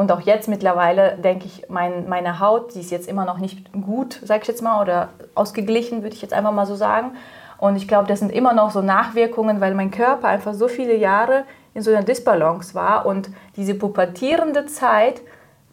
und 0.00 0.10
auch 0.12 0.22
jetzt 0.22 0.48
mittlerweile 0.48 1.18
denke 1.18 1.44
ich, 1.44 1.66
mein, 1.68 2.08
meine 2.08 2.40
Haut, 2.40 2.74
die 2.74 2.80
ist 2.80 2.90
jetzt 2.90 3.06
immer 3.06 3.26
noch 3.26 3.36
nicht 3.36 3.70
gut, 3.72 4.18
sag 4.24 4.40
ich 4.40 4.48
jetzt 4.48 4.62
mal, 4.62 4.80
oder 4.80 5.10
ausgeglichen, 5.34 6.02
würde 6.02 6.14
ich 6.14 6.22
jetzt 6.22 6.32
einfach 6.32 6.52
mal 6.52 6.64
so 6.64 6.74
sagen. 6.74 7.12
Und 7.58 7.76
ich 7.76 7.86
glaube, 7.86 8.08
das 8.08 8.20
sind 8.20 8.32
immer 8.32 8.54
noch 8.54 8.70
so 8.70 8.80
Nachwirkungen, 8.80 9.60
weil 9.60 9.74
mein 9.74 9.90
Körper 9.90 10.28
einfach 10.28 10.54
so 10.54 10.68
viele 10.68 10.96
Jahre 10.96 11.44
in 11.74 11.82
so 11.82 11.90
einer 11.90 12.02
Disbalance 12.02 12.74
war 12.74 13.04
und 13.04 13.28
diese 13.56 13.74
pubertierende 13.74 14.64
Zeit 14.64 15.20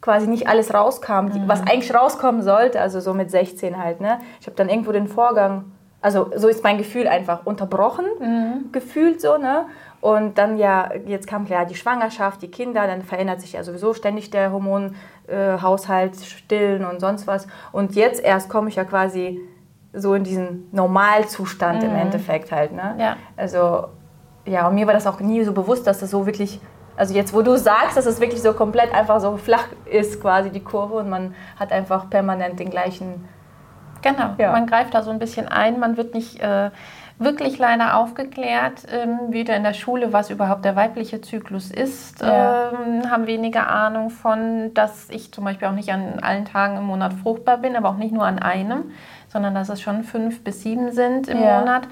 quasi 0.02 0.26
nicht 0.26 0.46
alles 0.46 0.74
rauskam, 0.74 1.28
mhm. 1.28 1.44
was 1.46 1.62
eigentlich 1.62 1.94
rauskommen 1.94 2.42
sollte, 2.42 2.82
also 2.82 3.00
so 3.00 3.14
mit 3.14 3.30
16 3.30 3.82
halt. 3.82 4.02
Ne? 4.02 4.18
Ich 4.42 4.46
habe 4.46 4.56
dann 4.56 4.68
irgendwo 4.68 4.92
den 4.92 5.08
Vorgang, 5.08 5.64
also 6.02 6.30
so 6.36 6.48
ist 6.48 6.62
mein 6.62 6.76
Gefühl 6.76 7.08
einfach 7.08 7.46
unterbrochen, 7.46 8.04
mhm. 8.20 8.72
gefühlt 8.72 9.22
so. 9.22 9.38
Ne? 9.38 9.64
Und 10.00 10.38
dann 10.38 10.58
ja, 10.58 10.90
jetzt 11.06 11.26
kam 11.26 11.44
klar 11.44 11.66
die 11.66 11.74
Schwangerschaft, 11.74 12.40
die 12.42 12.50
Kinder, 12.50 12.86
dann 12.86 13.02
verändert 13.02 13.40
sich 13.40 13.54
ja 13.54 13.64
sowieso 13.64 13.94
ständig 13.94 14.30
der 14.30 14.52
Hormonhaushalt, 14.52 16.14
äh, 16.14 16.24
Stillen 16.24 16.84
und 16.84 17.00
sonst 17.00 17.26
was. 17.26 17.48
Und 17.72 17.96
jetzt 17.96 18.22
erst 18.22 18.48
komme 18.48 18.68
ich 18.68 18.76
ja 18.76 18.84
quasi 18.84 19.40
so 19.92 20.14
in 20.14 20.22
diesen 20.22 20.68
Normalzustand 20.70 21.82
mhm. 21.82 21.90
im 21.90 21.96
Endeffekt 21.96 22.52
halt. 22.52 22.72
Ne? 22.72 22.94
Ja. 22.98 23.16
Also 23.36 23.88
ja, 24.46 24.68
und 24.68 24.74
mir 24.74 24.86
war 24.86 24.94
das 24.94 25.06
auch 25.06 25.18
nie 25.20 25.42
so 25.44 25.52
bewusst, 25.52 25.86
dass 25.86 25.98
das 25.98 26.10
so 26.10 26.26
wirklich, 26.26 26.60
also 26.96 27.12
jetzt 27.12 27.34
wo 27.34 27.42
du 27.42 27.56
sagst, 27.58 27.96
dass 27.96 28.06
es 28.06 28.20
wirklich 28.20 28.40
so 28.40 28.52
komplett 28.52 28.94
einfach 28.94 29.20
so 29.20 29.36
flach 29.36 29.66
ist 29.84 30.20
quasi 30.20 30.50
die 30.50 30.62
Kurve 30.62 30.94
und 30.94 31.10
man 31.10 31.34
hat 31.58 31.72
einfach 31.72 32.08
permanent 32.08 32.60
den 32.60 32.70
gleichen... 32.70 33.28
Genau, 34.00 34.30
ja. 34.38 34.52
man 34.52 34.66
greift 34.66 34.94
da 34.94 35.02
so 35.02 35.10
ein 35.10 35.18
bisschen 35.18 35.48
ein, 35.48 35.80
man 35.80 35.96
wird 35.96 36.14
nicht... 36.14 36.40
Äh, 36.40 36.70
wirklich 37.18 37.58
leider 37.58 37.96
aufgeklärt, 37.96 38.84
ähm, 38.92 39.32
wieder 39.32 39.56
in 39.56 39.64
der 39.64 39.72
Schule, 39.72 40.12
was 40.12 40.30
überhaupt 40.30 40.64
der 40.64 40.76
weibliche 40.76 41.20
Zyklus 41.20 41.70
ist, 41.70 42.20
ja. 42.20 42.70
ähm, 42.70 43.10
haben 43.10 43.26
weniger 43.26 43.68
Ahnung 43.68 44.10
von, 44.10 44.72
dass 44.74 45.10
ich 45.10 45.32
zum 45.32 45.44
Beispiel 45.44 45.68
auch 45.68 45.72
nicht 45.72 45.92
an 45.92 46.20
allen 46.20 46.44
Tagen 46.44 46.76
im 46.76 46.84
Monat 46.84 47.12
fruchtbar 47.14 47.58
bin, 47.58 47.76
aber 47.76 47.88
auch 47.88 47.96
nicht 47.96 48.12
nur 48.12 48.24
an 48.24 48.38
einem, 48.38 48.92
sondern 49.28 49.54
dass 49.54 49.68
es 49.68 49.80
schon 49.80 50.04
fünf 50.04 50.44
bis 50.44 50.62
sieben 50.62 50.92
sind 50.92 51.28
im 51.28 51.42
ja. 51.42 51.58
Monat. 51.58 51.88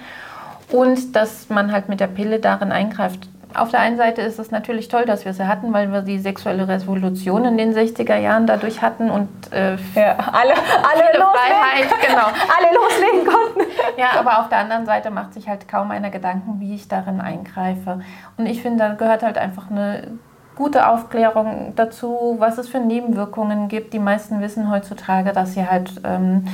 Und 0.71 1.15
dass 1.15 1.49
man 1.49 1.71
halt 1.73 1.89
mit 1.89 2.01
der 2.01 2.09
Pille 2.09 2.41
darin 2.41 2.73
eingreift, 2.73 3.29
auf 3.59 3.71
der 3.71 3.81
einen 3.81 3.97
Seite 3.97 4.23
ist 4.23 4.39
es 4.39 4.51
natürlich 4.51 4.89
toll, 4.89 5.05
dass 5.05 5.25
wir 5.25 5.33
sie 5.33 5.47
hatten, 5.47 5.73
weil 5.73 5.93
wir 5.93 6.03
die 6.03 6.19
sexuelle 6.19 6.69
Revolution 6.69 7.45
in 7.45 7.57
den 7.57 7.75
60er 7.75 8.17
Jahren 8.17 8.47
dadurch 8.47 8.83
hatten 8.83 9.11
und 9.11 9.29
äh, 9.53 9.77
ja, 9.95 10.17
alle, 10.33 10.55
alle 10.55 11.27
Freiheit, 11.37 11.89
genau. 12.07 12.27
alle 12.57 12.75
loslegen 12.75 13.27
konnten. 13.27 13.71
Ja, 13.97 14.19
aber 14.19 14.41
auf 14.41 14.49
der 14.49 14.59
anderen 14.59 14.87
Seite 14.87 15.11
macht 15.11 15.35
sich 15.35 15.49
halt 15.49 15.69
kaum 15.69 15.91
einer 15.91 16.11
Gedanken, 16.11 16.61
wie 16.61 16.75
ich 16.75 16.89
darin 16.89 17.21
eingreife. 17.21 18.01
Und 18.37 18.47
ich 18.47 18.63
finde, 18.63 18.79
da 18.79 18.95
gehört 18.95 19.23
halt 19.23 19.39
einfach 19.39 19.71
eine 19.71 20.19
gute 20.57 20.89
Aufklärung 20.89 21.75
dazu, 21.77 22.37
was 22.39 22.59
es 22.59 22.69
für 22.69 22.81
Nebenwirkungen 22.81 23.69
gibt. 23.69 23.93
Die 23.93 23.99
meisten 23.99 24.41
wissen 24.41 24.71
heutzutage, 24.71 25.33
dass 25.33 25.55
sie 25.55 25.69
halt 25.69 26.01
ähm, 26.05 26.47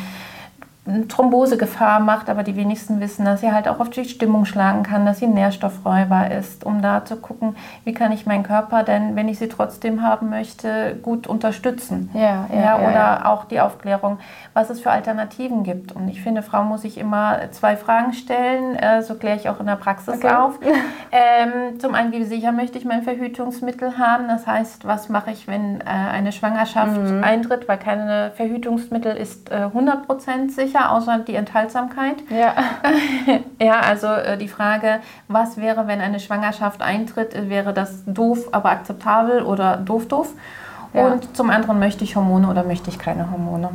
Thrombosegefahr 0.84 2.00
macht, 2.00 2.28
aber 2.28 2.42
die 2.42 2.56
wenigsten 2.56 2.98
wissen, 2.98 3.24
dass 3.24 3.40
sie 3.40 3.52
halt 3.52 3.68
auch 3.68 3.78
auf 3.78 3.88
die 3.88 4.04
Stimmung 4.04 4.46
schlagen 4.46 4.82
kann, 4.82 5.06
dass 5.06 5.20
sie 5.20 5.28
nährstoffräuber 5.28 6.32
ist, 6.32 6.64
um 6.64 6.82
da 6.82 7.04
zu 7.04 7.14
gucken, 7.18 7.54
wie 7.84 7.94
kann 7.94 8.10
ich 8.10 8.26
meinen 8.26 8.42
Körper 8.42 8.82
denn, 8.82 9.14
wenn 9.14 9.28
ich 9.28 9.38
sie 9.38 9.48
trotzdem 9.48 10.02
haben 10.02 10.30
möchte, 10.30 10.98
gut 11.00 11.28
unterstützen. 11.28 12.10
Ja, 12.14 12.48
ja, 12.52 12.60
ja 12.60 12.76
oder 12.78 12.92
ja, 12.92 13.26
auch 13.26 13.44
die 13.44 13.60
Aufklärung, 13.60 14.18
was 14.54 14.70
es 14.70 14.80
für 14.80 14.90
Alternativen 14.90 15.62
gibt. 15.62 15.92
Und 15.92 16.08
ich 16.08 16.20
finde, 16.20 16.42
Frau 16.42 16.64
muss 16.64 16.82
sich 16.82 16.98
immer 16.98 17.38
zwei 17.52 17.76
Fragen 17.76 18.12
stellen, 18.12 18.74
äh, 18.74 19.02
so 19.02 19.14
kläre 19.14 19.36
ich 19.36 19.48
auch 19.48 19.60
in 19.60 19.66
der 19.66 19.76
Praxis 19.76 20.14
okay. 20.14 20.34
auf. 20.34 20.58
Ähm, 21.14 21.78
zum 21.78 21.94
einen, 21.94 22.10
wie 22.12 22.24
sicher 22.24 22.52
möchte 22.52 22.78
ich 22.78 22.86
mein 22.86 23.02
Verhütungsmittel 23.02 23.98
haben? 23.98 24.28
Das 24.28 24.46
heißt, 24.46 24.86
was 24.86 25.10
mache 25.10 25.30
ich, 25.30 25.46
wenn 25.46 25.82
äh, 25.82 25.84
eine 25.84 26.32
Schwangerschaft 26.32 26.96
mhm. 26.96 27.22
eintritt, 27.22 27.68
weil 27.68 27.76
keine 27.76 28.32
Verhütungsmittel 28.34 29.14
ist 29.14 29.50
äh, 29.50 29.66
100% 29.74 30.50
sicher 30.50 30.71
sicher, 30.72 30.90
außer 30.90 31.18
die 31.20 31.34
Enthaltsamkeit. 31.34 32.16
Ja, 32.30 32.54
ja 33.60 33.80
also 33.80 34.06
äh, 34.06 34.36
die 34.38 34.48
Frage, 34.48 35.00
was 35.28 35.56
wäre, 35.56 35.86
wenn 35.86 36.00
eine 36.00 36.20
Schwangerschaft 36.20 36.82
eintritt, 36.82 37.48
wäre 37.48 37.72
das 37.72 38.04
doof, 38.06 38.48
aber 38.52 38.70
akzeptabel 38.70 39.42
oder 39.42 39.76
doof, 39.76 40.08
doof? 40.08 40.28
Ja. 40.94 41.06
Und 41.06 41.36
zum 41.36 41.50
anderen 41.50 41.78
möchte 41.78 42.04
ich 42.04 42.16
Hormone 42.16 42.48
oder 42.48 42.64
möchte 42.64 42.90
ich 42.90 42.98
keine 42.98 43.30
Hormone? 43.30 43.70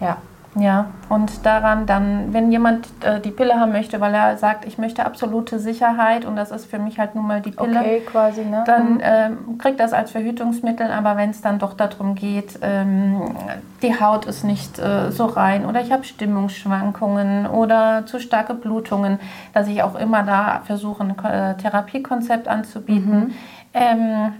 Ja. 0.00 0.16
Ja, 0.56 0.86
und 1.08 1.44
daran 1.44 1.84
dann, 1.86 2.32
wenn 2.32 2.52
jemand 2.52 2.86
äh, 3.02 3.20
die 3.20 3.32
Pille 3.32 3.54
haben 3.54 3.72
möchte, 3.72 4.00
weil 4.00 4.14
er 4.14 4.36
sagt, 4.36 4.64
ich 4.66 4.78
möchte 4.78 5.04
absolute 5.04 5.58
Sicherheit 5.58 6.24
und 6.24 6.36
das 6.36 6.52
ist 6.52 6.66
für 6.66 6.78
mich 6.78 7.00
halt 7.00 7.16
nun 7.16 7.26
mal 7.26 7.40
die 7.40 7.50
Pille, 7.50 7.80
okay, 7.80 8.02
quasi, 8.06 8.44
ne? 8.44 8.62
dann 8.64 9.00
äh, 9.00 9.30
kriegt 9.58 9.80
das 9.80 9.92
als 9.92 10.12
Verhütungsmittel, 10.12 10.92
aber 10.92 11.16
wenn 11.16 11.30
es 11.30 11.40
dann 11.40 11.58
doch 11.58 11.74
darum 11.74 12.14
geht, 12.14 12.58
ähm, 12.62 13.34
die 13.82 13.98
Haut 14.00 14.26
ist 14.26 14.44
nicht 14.44 14.78
äh, 14.78 15.10
so 15.10 15.26
rein 15.26 15.66
oder 15.66 15.80
ich 15.80 15.90
habe 15.90 16.04
Stimmungsschwankungen 16.04 17.48
oder 17.48 18.06
zu 18.06 18.20
starke 18.20 18.54
Blutungen, 18.54 19.18
dass 19.54 19.66
ich 19.66 19.82
auch 19.82 19.96
immer 19.96 20.22
da 20.22 20.62
versuche, 20.64 21.02
ein 21.02 21.18
äh, 21.24 21.56
Therapiekonzept 21.56 22.46
anzubieten. 22.46 23.18
Mhm. 23.18 23.34
Ähm, 23.74 24.32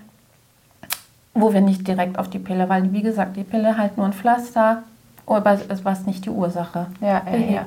wo 1.37 1.53
wir 1.53 1.61
nicht 1.61 1.89
direkt 1.89 2.17
auf 2.17 2.31
die 2.31 2.39
Pille, 2.39 2.69
weil 2.69 2.93
wie 2.93 3.03
gesagt, 3.03 3.37
die 3.37 3.43
Pille 3.43 3.77
halt 3.77 3.97
nur 3.97 4.07
ein 4.07 4.13
Pflaster, 4.13 4.85
aber 5.27 5.59
was 5.83 6.07
nicht 6.07 6.25
die 6.25 6.31
Ursache 6.31 6.87
ja, 7.01 7.23
ja, 7.31 7.67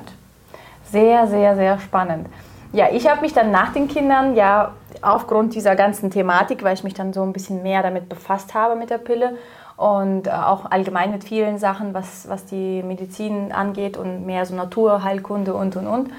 Sehr, 0.84 1.26
sehr, 1.26 1.56
sehr 1.56 1.78
spannend. 1.80 2.28
Ja, 2.72 2.88
ich 2.92 3.08
habe 3.08 3.22
mich 3.22 3.32
dann 3.32 3.50
nach 3.50 3.72
den 3.72 3.88
Kindern 3.88 4.36
ja 4.36 4.72
aufgrund 5.00 5.54
dieser 5.54 5.74
ganzen 5.74 6.10
Thematik, 6.10 6.62
weil 6.62 6.74
ich 6.74 6.84
mich 6.84 6.94
dann 6.94 7.12
so 7.12 7.22
ein 7.22 7.32
bisschen 7.32 7.62
mehr 7.62 7.82
damit 7.82 8.08
befasst 8.08 8.54
habe 8.54 8.76
mit 8.76 8.90
der 8.90 8.98
Pille 8.98 9.36
und 9.76 10.26
äh, 10.26 10.30
auch 10.30 10.70
allgemein 10.70 11.10
mit 11.10 11.24
vielen 11.24 11.58
Sachen, 11.58 11.94
was, 11.94 12.28
was 12.28 12.44
die 12.44 12.82
Medizin 12.82 13.52
angeht 13.52 13.96
und 13.96 14.26
mehr 14.26 14.44
so 14.44 14.54
Naturheilkunde 14.54 15.54
und 15.54 15.76
und 15.76 15.86
und, 15.86 16.10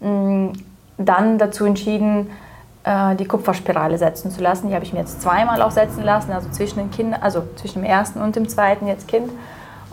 mm, 0.00 0.52
dann 0.98 1.38
dazu 1.38 1.64
entschieden, 1.64 2.30
äh, 2.84 3.14
die 3.16 3.24
Kupferspirale 3.24 3.96
setzen 3.98 4.30
zu 4.30 4.42
lassen. 4.42 4.68
Die 4.68 4.74
habe 4.74 4.84
ich 4.84 4.92
mir 4.92 5.00
jetzt 5.00 5.22
zweimal 5.22 5.62
auch 5.62 5.70
setzen 5.70 6.02
lassen, 6.02 6.32
also 6.32 6.50
zwischen 6.50 6.80
den 6.80 6.90
Kindern, 6.90 7.22
also 7.22 7.44
zwischen 7.56 7.82
dem 7.82 7.88
ersten 7.88 8.20
und 8.20 8.36
dem 8.36 8.48
zweiten 8.48 8.86
jetzt 8.86 9.08
Kind. 9.08 9.30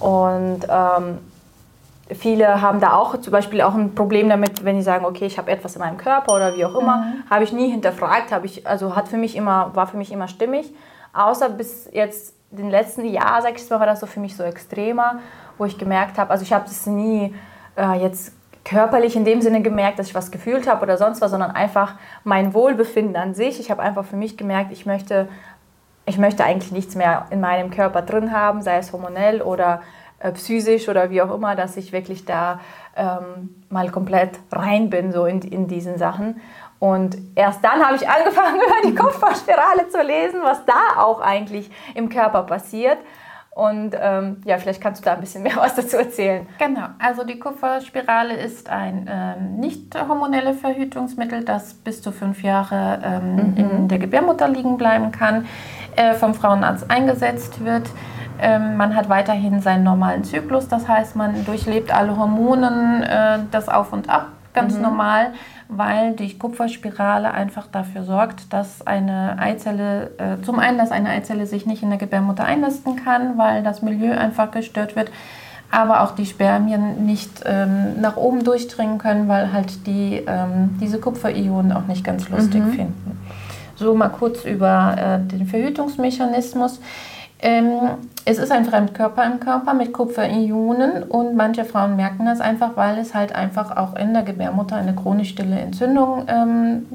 Und 0.02 0.62
ähm, 0.68 1.20
viele 2.10 2.62
haben 2.62 2.80
da 2.80 2.94
auch 2.94 3.20
zum 3.22 3.32
Beispiel 3.32 3.62
auch 3.62 3.76
ein 3.76 3.96
Problem 3.96 4.30
damit, 4.30 4.66
wenn 4.66 4.76
sie 4.76 4.82
sagen, 4.82 5.06
okay, 5.06 5.26
ich 5.26 5.38
habe 5.38 5.52
etwas 5.52 5.76
in 5.76 5.82
meinem 5.82 5.98
Körper 5.98 6.34
oder 6.36 6.56
wie 6.56 6.66
auch 6.66 6.76
immer, 6.76 6.98
mhm. 6.98 7.30
habe 7.30 7.44
ich 7.44 7.54
nie 7.54 7.70
hinterfragt, 7.70 8.32
habe 8.32 8.46
ich, 8.46 8.68
also 8.68 8.96
hat 8.96 9.08
für 9.08 9.18
mich 9.18 9.36
immer, 9.36 9.72
war 9.76 9.88
für 9.88 9.98
mich 9.98 10.12
immer 10.12 10.28
stimmig. 10.28 10.74
Außer 11.14 11.50
bis 11.50 11.90
jetzt 11.92 12.34
den 12.50 12.70
letzten 12.70 13.06
Jahr, 13.06 13.42
sag 13.42 13.56
ich 13.56 13.70
mal, 13.70 13.80
war 13.80 13.86
das 13.86 14.00
so 14.00 14.06
für 14.06 14.20
mich 14.20 14.36
so 14.36 14.44
extremer, 14.44 15.20
wo 15.58 15.66
ich 15.66 15.78
gemerkt 15.78 16.18
habe, 16.18 16.32
also 16.32 16.44
ich 16.44 16.52
habe 16.52 16.66
das 16.66 16.86
nie 16.86 17.34
äh, 17.78 18.02
jetzt 18.02 18.34
körperlich 18.64 19.16
in 19.16 19.26
dem 19.26 19.42
Sinne 19.42 19.62
gemerkt, 19.62 20.00
dass 20.00 20.08
ich 20.08 20.16
was 20.16 20.32
gefühlt 20.32 20.68
habe 20.68 20.84
oder 20.84 20.98
sonst 20.98 21.22
was, 21.22 21.32
sondern 21.32 21.52
einfach 21.52 21.96
mein 22.24 22.54
Wohlbefinden 22.54 23.16
an 23.16 23.34
sich. 23.34 23.60
Ich 23.60 23.72
habe 23.72 23.82
einfach 23.82 24.06
für 24.06 24.16
mich 24.16 24.38
gemerkt, 24.38 24.72
ich 24.72 24.86
möchte 24.86 25.28
ich 26.06 26.18
möchte 26.18 26.44
eigentlich 26.44 26.72
nichts 26.72 26.96
mehr 26.96 27.28
in 27.30 27.42
meinem 27.42 27.72
Körper 27.72 28.02
drin 28.02 28.32
haben, 28.32 28.62
sei 28.62 28.78
es 28.78 28.92
hormonell 28.92 29.42
oder 29.42 29.82
äh, 30.20 30.32
psychisch 30.32 30.90
oder 30.90 31.10
wie 31.10 31.22
auch 31.22 31.34
immer, 31.34 31.56
dass 31.56 31.78
ich 31.78 31.92
wirklich 31.92 32.26
da 32.26 32.60
ähm, 32.96 33.64
mal 33.70 33.90
komplett 33.90 34.40
rein 34.52 34.90
bin, 34.90 35.12
so 35.12 35.26
in, 35.26 35.42
in 35.42 35.68
diesen 35.68 35.98
Sachen. 35.98 36.42
Und 36.80 37.18
erst 37.36 37.64
dann 37.64 37.86
habe 37.86 37.96
ich 37.96 38.08
angefangen, 38.10 38.60
über 38.68 38.90
die 38.90 38.96
Kupferspirale 38.96 39.90
zu 39.90 40.02
lesen, 40.02 40.42
was 40.44 40.66
da 40.66 41.00
auch 41.02 41.22
eigentlich 41.22 41.70
im 41.96 42.10
Körper 42.10 42.44
passiert. 42.44 42.98
Und 43.54 43.96
ähm, 44.00 44.42
ja, 44.46 44.58
vielleicht 44.58 44.82
kannst 44.82 45.02
du 45.02 45.06
da 45.06 45.14
ein 45.14 45.20
bisschen 45.20 45.44
mehr 45.44 45.56
was 45.58 45.76
dazu 45.76 45.98
erzählen. 45.98 46.48
Genau, 46.58 46.88
also 47.00 47.24
die 47.24 47.38
Kupferspirale 47.38 48.34
ist 48.36 48.70
ein 48.70 49.10
ähm, 49.12 49.60
nicht 49.60 49.94
hormonelles 50.08 50.60
Verhütungsmittel, 50.60 51.44
das 51.44 51.74
bis 51.74 52.02
zu 52.02 52.12
fünf 52.12 52.44
Jahre 52.44 53.02
ähm, 53.04 53.36
mhm. 53.36 53.58
in 53.58 53.88
der 53.88 54.00
Gebärmutter 54.00 54.48
liegen 54.48 54.78
bleiben 54.78 55.12
kann 55.12 55.48
äh, 55.96 56.14
vom 56.14 56.34
Frauenarzt 56.34 56.90
eingesetzt 56.90 57.64
wird. 57.64 57.90
Ähm, 58.40 58.78
man 58.78 58.96
hat 58.96 59.10
weiterhin 59.10 59.62
seinen 59.62 59.84
normalen 59.84 60.24
Zyklus, 60.24 60.68
das 60.68 60.88
heißt, 60.88 61.16
man 61.16 61.46
durchlebt 61.46 61.94
alle 61.94 62.18
Hormonen, 62.18 63.04
äh, 63.04 63.40
das 63.52 63.70
Auf 63.70 63.94
und 63.94 64.10
Ab 64.10 64.30
ganz 64.54 64.76
mhm. 64.76 64.82
normal, 64.82 65.28
weil 65.68 66.14
die 66.14 66.38
Kupferspirale 66.38 67.32
einfach 67.32 67.68
dafür 67.68 68.04
sorgt, 68.04 68.52
dass 68.52 68.86
eine 68.86 69.38
Eizelle, 69.40 70.12
äh, 70.18 70.42
zum 70.44 70.60
einen, 70.60 70.78
dass 70.78 70.92
eine 70.92 71.10
Eizelle 71.10 71.46
sich 71.46 71.66
nicht 71.66 71.84
in 71.84 71.90
der 71.90 72.00
Gebärmutter 72.00 72.44
einnisten 72.44 72.98
kann, 72.98 73.38
weil 73.38 73.64
das 73.64 73.82
Milieu 73.82 74.12
einfach 74.18 74.52
gestört 74.52 74.96
wird, 74.96 75.12
aber 75.72 76.02
auch 76.02 76.12
die 76.12 76.26
Spermien 76.26 77.06
nicht 77.06 77.44
ähm, 77.46 78.02
nach 78.02 78.18
oben 78.18 78.44
durchdringen 78.44 78.98
können, 78.98 79.30
weil 79.30 79.54
halt 79.54 79.88
die, 79.88 80.22
ähm, 80.28 80.78
diese 80.82 81.00
Kupferionen 81.00 81.72
auch 81.72 81.88
nicht 81.88 82.04
ganz 82.04 82.28
lustig 82.30 82.62
mhm. 82.62 82.74
finden. 82.74 83.20
So 83.82 83.96
mal 83.96 84.10
kurz 84.10 84.46
über 84.46 84.96
äh, 84.96 85.28
den 85.28 85.48
Verhütungsmechanismus. 85.48 86.80
Ähm, 87.42 87.80
es 88.26 88.38
ist 88.38 88.52
ein 88.52 88.66
Fremdkörper 88.66 89.26
im 89.26 89.40
Körper 89.40 89.74
mit 89.74 89.92
Kupferionen 89.92 91.02
und 91.02 91.36
manche 91.36 91.66
Frauen 91.66 91.96
merken 91.96 92.28
das 92.28 92.40
einfach, 92.40 92.78
weil 92.78 93.00
es 93.00 93.16
halt 93.16 93.34
einfach 93.34 93.76
auch 93.76 93.96
in 93.96 94.14
der 94.14 94.22
Gebärmutter 94.22 94.76
eine 94.76 94.94
chronisch 94.94 95.30
stille 95.30 95.60
Entzündung 95.60 96.26
ähm, 96.28 96.86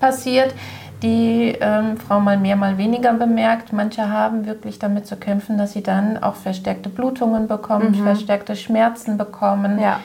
passiert, 0.00 0.54
die 1.02 1.54
ähm, 1.60 1.98
Frau 1.98 2.20
mal 2.20 2.38
mehr, 2.38 2.56
mal 2.56 2.78
weniger 2.78 3.12
bemerkt. 3.12 3.74
Manche 3.74 4.08
haben 4.10 4.46
wirklich 4.46 4.78
damit 4.78 5.06
zu 5.06 5.16
kämpfen, 5.16 5.58
dass 5.58 5.74
sie 5.74 5.82
dann 5.82 6.22
auch 6.22 6.36
verstärkte 6.36 6.88
Blutungen 6.88 7.46
bekommen, 7.46 7.90
mhm. 7.90 8.04
verstärkte 8.04 8.56
Schmerzen 8.56 9.18
bekommen. 9.18 9.78
Ja. 9.78 10.00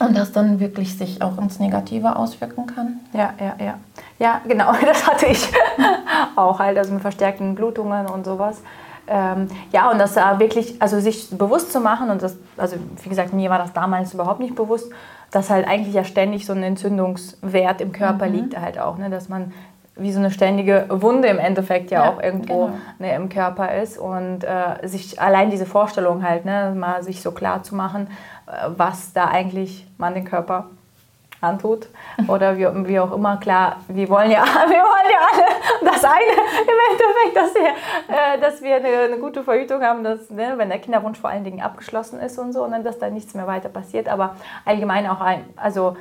Und 0.00 0.16
das 0.16 0.32
dann 0.32 0.60
wirklich 0.60 0.96
sich 0.96 1.20
auch 1.22 1.38
ins 1.38 1.58
Negative 1.58 2.16
auswirken 2.16 2.66
kann. 2.66 3.00
Ja, 3.12 3.34
ja, 3.38 3.54
ja. 3.64 3.74
Ja, 4.18 4.40
genau, 4.46 4.72
das 4.84 5.06
hatte 5.06 5.26
ich 5.26 5.46
auch 6.36 6.58
halt, 6.58 6.78
also 6.78 6.92
mit 6.92 7.02
verstärkten 7.02 7.54
Blutungen 7.54 8.06
und 8.06 8.24
sowas. 8.24 8.62
Ähm, 9.06 9.48
ja, 9.72 9.90
und 9.90 9.98
das 9.98 10.16
äh, 10.16 10.38
wirklich, 10.38 10.80
also 10.80 11.00
sich 11.00 11.30
bewusst 11.30 11.72
zu 11.72 11.80
machen, 11.80 12.10
und 12.10 12.22
das, 12.22 12.36
also 12.56 12.76
wie 13.02 13.08
gesagt, 13.08 13.32
mir 13.32 13.50
war 13.50 13.58
das 13.58 13.72
damals 13.72 14.14
überhaupt 14.14 14.40
nicht 14.40 14.54
bewusst, 14.54 14.90
dass 15.30 15.50
halt 15.50 15.66
eigentlich 15.66 15.94
ja 15.94 16.04
ständig 16.04 16.46
so 16.46 16.52
ein 16.52 16.62
Entzündungswert 16.62 17.80
im 17.80 17.92
Körper 17.92 18.26
mhm. 18.26 18.34
liegt 18.34 18.58
halt 18.58 18.78
auch, 18.78 18.98
ne, 18.98 19.10
dass 19.10 19.28
man 19.28 19.52
wie 19.96 20.12
so 20.12 20.18
eine 20.18 20.30
ständige 20.30 20.86
Wunde 20.88 21.28
im 21.28 21.38
Endeffekt 21.38 21.90
ja, 21.90 22.04
ja 22.04 22.10
auch 22.10 22.22
irgendwo 22.22 22.66
genau. 22.66 22.78
ne, 22.98 23.14
im 23.14 23.28
Körper 23.28 23.74
ist 23.74 23.98
und 23.98 24.44
äh, 24.44 24.86
sich 24.86 25.20
allein 25.20 25.50
diese 25.50 25.66
Vorstellung 25.66 26.22
halt, 26.22 26.44
ne, 26.44 26.74
mal 26.76 27.02
sich 27.02 27.20
so 27.20 27.32
klar 27.32 27.62
zu 27.62 27.74
machen, 27.74 28.08
was 28.76 29.12
da 29.12 29.26
eigentlich 29.26 29.86
man 29.98 30.14
den 30.14 30.24
Körper 30.24 30.66
antut 31.40 31.88
oder 32.28 32.56
wie, 32.58 32.66
wie 32.88 33.00
auch 33.00 33.12
immer. 33.12 33.38
Klar, 33.38 33.76
wir 33.88 34.08
wollen 34.08 34.30
ja, 34.30 34.44
wir 34.44 34.82
wollen 34.82 35.10
ja 35.10 35.18
alle 35.32 35.90
das 35.90 36.04
eine 36.04 36.32
im 36.62 36.78
Endeffekt, 36.90 37.36
dass 37.36 37.54
wir, 37.54 38.14
äh, 38.14 38.40
dass 38.40 38.62
wir 38.62 38.76
eine, 38.76 39.12
eine, 39.12 39.18
gute 39.18 39.42
Verhütung 39.42 39.82
haben, 39.82 40.04
dass, 40.04 40.30
ne, 40.30 40.54
wenn 40.56 40.68
der 40.68 40.78
Kinderwunsch 40.78 41.18
vor 41.18 41.30
allen 41.30 41.44
Dingen 41.44 41.62
abgeschlossen 41.62 42.20
ist 42.20 42.38
und 42.38 42.52
so, 42.52 42.64
und 42.64 42.70
ne, 42.70 42.82
dass 42.82 42.98
da 42.98 43.08
nichts 43.08 43.34
mehr 43.34 43.46
weiter 43.46 43.68
passiert. 43.68 44.08
Aber 44.08 44.36
allgemein 44.64 45.06
auch 45.06 45.20
ein, 45.20 45.44
also 45.56 45.96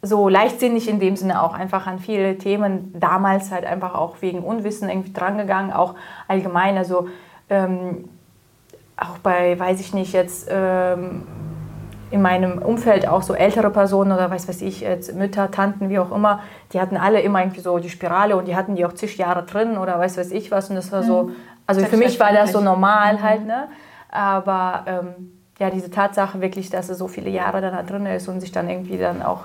so 0.00 0.28
leichtsinnig 0.28 0.88
in 0.88 0.98
dem 0.98 1.14
Sinne 1.16 1.42
auch 1.42 1.54
einfach 1.54 1.86
an 1.86 2.00
viele 2.00 2.36
Themen 2.36 2.92
damals 2.98 3.52
halt 3.52 3.64
einfach 3.64 3.94
auch 3.94 4.16
wegen 4.20 4.40
Unwissen 4.40 4.88
irgendwie 4.88 5.12
drangegangen, 5.12 5.72
auch 5.72 5.94
allgemein, 6.26 6.76
also 6.76 7.08
ähm, 7.48 8.08
auch 8.96 9.18
bei, 9.18 9.58
weiß 9.58 9.80
ich 9.80 9.94
nicht, 9.94 10.12
jetzt 10.12 10.48
ähm, 10.50 11.22
in 12.12 12.20
meinem 12.20 12.58
Umfeld 12.58 13.08
auch 13.08 13.22
so 13.22 13.34
ältere 13.34 13.70
Personen 13.70 14.12
oder 14.12 14.30
weiß 14.30 14.46
was 14.46 14.60
ich, 14.60 14.82
jetzt 14.82 15.14
Mütter, 15.14 15.50
Tanten, 15.50 15.88
wie 15.88 15.98
auch 15.98 16.12
immer, 16.12 16.40
die 16.72 16.80
hatten 16.80 16.96
alle 16.96 17.20
immer 17.20 17.40
irgendwie 17.40 17.60
so 17.60 17.78
die 17.78 17.88
Spirale 17.88 18.36
und 18.36 18.46
die 18.46 18.54
hatten 18.54 18.76
die 18.76 18.84
auch 18.84 18.92
zig 18.92 19.16
Jahre 19.16 19.44
drin 19.44 19.78
oder 19.78 19.98
weiß 19.98 20.18
was 20.18 20.30
ich 20.30 20.50
was 20.50 20.68
und 20.68 20.76
das 20.76 20.92
war 20.92 21.02
so, 21.02 21.24
mhm. 21.24 21.36
also 21.66 21.84
für 21.86 21.96
mich 21.96 22.20
war 22.20 22.32
das 22.32 22.52
so 22.52 22.60
normal 22.60 23.14
mhm. 23.14 23.22
halt, 23.22 23.46
ne? 23.46 23.68
Aber 24.10 24.82
ähm, 24.86 25.32
ja, 25.58 25.70
diese 25.70 25.90
Tatsache 25.90 26.42
wirklich, 26.42 26.68
dass 26.68 26.90
er 26.90 26.96
so 26.96 27.08
viele 27.08 27.30
Jahre 27.30 27.62
dann 27.62 27.72
da 27.72 27.82
drin 27.82 28.04
ist 28.04 28.28
und 28.28 28.40
sich 28.40 28.52
dann 28.52 28.68
irgendwie 28.68 28.98
dann 28.98 29.22
auch, 29.22 29.44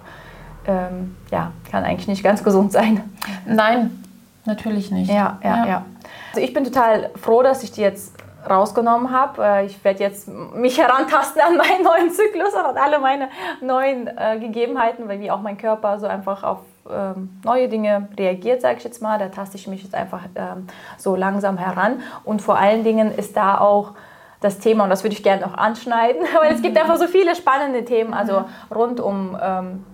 ähm, 0.67 1.15
ja, 1.31 1.51
kann 1.71 1.85
eigentlich 1.85 2.09
nicht 2.09 2.23
ganz 2.23 2.43
gesund 2.43 2.73
sein. 2.73 3.01
Nein, 3.45 4.03
natürlich 4.45 4.91
nicht. 4.91 5.09
Ja, 5.09 5.39
ja, 5.41 5.57
ja. 5.57 5.67
ja. 5.67 5.85
Also 6.33 6.41
ich 6.41 6.53
bin 6.53 6.65
total 6.65 7.11
froh, 7.15 7.43
dass 7.43 7.63
ich 7.63 7.71
die 7.71 7.81
jetzt 7.81 8.16
rausgenommen 8.49 9.11
habe. 9.11 9.43
Äh, 9.43 9.65
ich 9.65 9.83
werde 9.83 9.99
jetzt 9.99 10.27
mich 10.27 10.79
herantasten 10.79 11.41
an 11.41 11.57
meinen 11.57 11.83
neuen 11.83 12.11
Zyklus 12.11 12.53
und 12.53 12.65
an 12.65 12.77
alle 12.77 12.99
meine 12.99 13.29
neuen 13.61 14.07
äh, 14.07 14.39
Gegebenheiten, 14.39 15.07
weil 15.07 15.19
wie 15.19 15.31
auch 15.31 15.41
mein 15.41 15.57
Körper 15.57 15.99
so 15.99 16.07
einfach 16.07 16.43
auf 16.43 16.59
ähm, 16.89 17.39
neue 17.43 17.67
Dinge 17.67 18.07
reagiert, 18.17 18.61
sage 18.61 18.77
ich 18.77 18.83
jetzt 18.83 19.01
mal. 19.01 19.19
Da 19.19 19.29
taste 19.29 19.57
ich 19.57 19.67
mich 19.67 19.83
jetzt 19.83 19.95
einfach 19.95 20.21
ähm, 20.35 20.67
so 20.97 21.15
langsam 21.15 21.57
heran. 21.57 22.01
Und 22.23 22.41
vor 22.41 22.57
allen 22.57 22.83
Dingen 22.83 23.11
ist 23.11 23.35
da 23.35 23.57
auch 23.57 23.93
das 24.39 24.59
Thema, 24.59 24.83
und 24.83 24.89
das 24.89 25.03
würde 25.03 25.15
ich 25.15 25.23
gerne 25.23 25.41
noch 25.41 25.55
anschneiden, 25.55 26.21
weil 26.41 26.53
es 26.53 26.61
gibt 26.61 26.75
mhm. 26.75 26.81
einfach 26.81 26.97
so 26.97 27.07
viele 27.07 27.35
spannende 27.35 27.85
Themen, 27.85 28.13
also 28.13 28.41
mhm. 28.41 28.75
rund 28.75 28.99
um 28.99 29.37
ähm, 29.41 29.85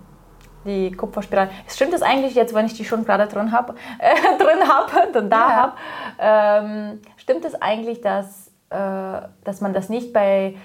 die 0.65 0.91
Kupferspirale. 0.91 1.49
Stimmt 1.67 1.93
das 1.93 2.01
eigentlich 2.01 2.35
jetzt, 2.35 2.53
wenn 2.53 2.65
ich 2.65 2.73
die 2.73 2.85
schon 2.85 3.05
gerade 3.05 3.27
drin 3.27 3.51
habe, 3.51 3.75
äh, 3.99 4.37
drin 4.37 4.67
habe 4.67 5.17
und 5.19 5.29
da 5.29 5.49
ja. 5.49 5.55
habe? 5.55 5.73
Ähm, 6.19 7.01
stimmt 7.17 7.45
es 7.45 7.53
das 7.53 7.61
eigentlich, 7.61 8.01
dass, 8.01 8.42
dass 8.73 9.61
man 9.61 9.73
das 9.73 9.89
nicht 9.89 10.13
bei 10.13 10.55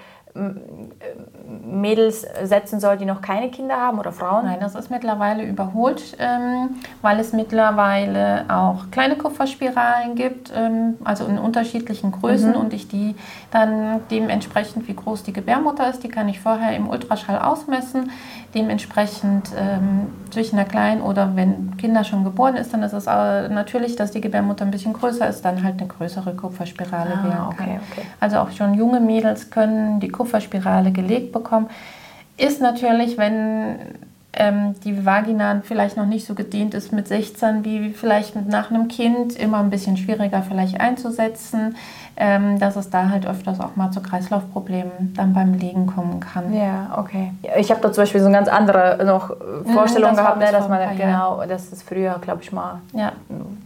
Mädels 1.65 2.25
setzen 2.43 2.79
soll, 2.79 2.97
die 2.97 3.05
noch 3.05 3.21
keine 3.21 3.49
Kinder 3.49 3.77
haben 3.77 3.99
oder 3.99 4.11
Frauen? 4.11 4.45
Nein, 4.45 4.59
das 4.59 4.75
ist 4.75 4.91
mittlerweile 4.91 5.43
überholt, 5.43 6.15
ähm, 6.19 6.75
weil 7.01 7.19
es 7.19 7.33
mittlerweile 7.33 8.45
auch 8.47 8.91
kleine 8.91 9.15
Kupferspiralen 9.15 10.15
gibt, 10.15 10.51
ähm, 10.55 10.97
also 11.03 11.25
in 11.25 11.39
unterschiedlichen 11.39 12.11
Größen 12.11 12.51
mhm. 12.51 12.57
und 12.57 12.73
ich 12.73 12.87
die 12.87 13.15
dann 13.51 14.01
dementsprechend, 14.11 14.87
wie 14.87 14.95
groß 14.95 15.23
die 15.23 15.33
Gebärmutter 15.33 15.89
ist, 15.89 16.03
die 16.03 16.09
kann 16.09 16.29
ich 16.29 16.39
vorher 16.39 16.75
im 16.75 16.87
Ultraschall 16.87 17.39
ausmessen. 17.39 18.11
Dementsprechend 18.55 19.51
ähm, 19.55 20.07
zwischen 20.31 20.57
einer 20.57 20.67
kleinen 20.67 21.01
oder 21.01 21.35
wenn 21.35 21.77
Kinder 21.77 22.03
schon 22.03 22.23
geboren 22.23 22.55
ist, 22.55 22.73
dann 22.73 22.81
ist 22.81 22.93
es 22.93 23.05
natürlich, 23.05 23.95
dass 23.95 24.11
die 24.11 24.21
Gebärmutter 24.21 24.65
ein 24.65 24.71
bisschen 24.71 24.93
größer 24.93 25.27
ist, 25.29 25.45
dann 25.45 25.63
halt 25.63 25.79
eine 25.79 25.87
größere 25.87 26.35
Kupferspirale 26.35 27.13
ah, 27.13 27.23
werden 27.23 27.57
kann. 27.57 27.69
Okay, 27.69 27.79
okay. 27.91 28.07
Also 28.19 28.37
auch 28.37 28.51
schon 28.51 28.73
junge 28.73 28.99
Mädels 28.99 29.51
können 29.51 29.99
die 29.99 30.09
Kupferspirale 30.09 30.91
gelegt 30.91 31.31
bekommen. 31.31 31.69
Ist 32.37 32.61
natürlich, 32.61 33.17
wenn 33.17 33.75
ähm, 34.33 34.75
die 34.83 35.05
Vagina 35.05 35.61
vielleicht 35.63 35.97
noch 35.97 36.05
nicht 36.05 36.25
so 36.25 36.35
gedehnt 36.35 36.73
ist 36.73 36.93
mit 36.93 37.07
16 37.07 37.65
wie 37.65 37.91
vielleicht 37.91 38.35
nach 38.47 38.69
einem 38.69 38.87
Kind, 38.87 39.35
immer 39.35 39.59
ein 39.59 39.69
bisschen 39.69 39.97
schwieriger 39.97 40.43
vielleicht 40.43 40.79
einzusetzen 40.79 41.75
ähm, 42.21 42.59
dass 42.59 42.75
es 42.75 42.89
da 42.89 43.09
halt 43.09 43.25
öfters 43.25 43.61
auch 43.61 43.77
mal 43.77 43.91
zu 43.91 44.01
Kreislaufproblemen 44.01 45.13
dann 45.15 45.33
beim 45.33 45.53
Liegen 45.53 45.87
kommen 45.87 46.19
kann. 46.19 46.53
Ja, 46.53 46.97
okay. 46.97 47.31
Ich 47.57 47.71
habe 47.71 47.79
da 47.79 47.93
zum 47.93 48.01
Beispiel 48.01 48.19
so 48.19 48.27
eine 48.27 48.35
ganz 48.35 48.49
andere 48.49 49.01
noch 49.05 49.29
mhm, 49.29 49.71
Vorstellung 49.71 50.11
das 50.11 50.19
gehabt, 50.19 50.39
ne, 50.39 50.51
dass 50.51 50.67
man 50.67 50.97
genau, 50.97 51.41
das 51.47 51.71
ist 51.71 51.83
früher, 51.83 52.19
glaube 52.19 52.41
ich 52.41 52.51
mal, 52.51 52.79
ja. 52.91 53.13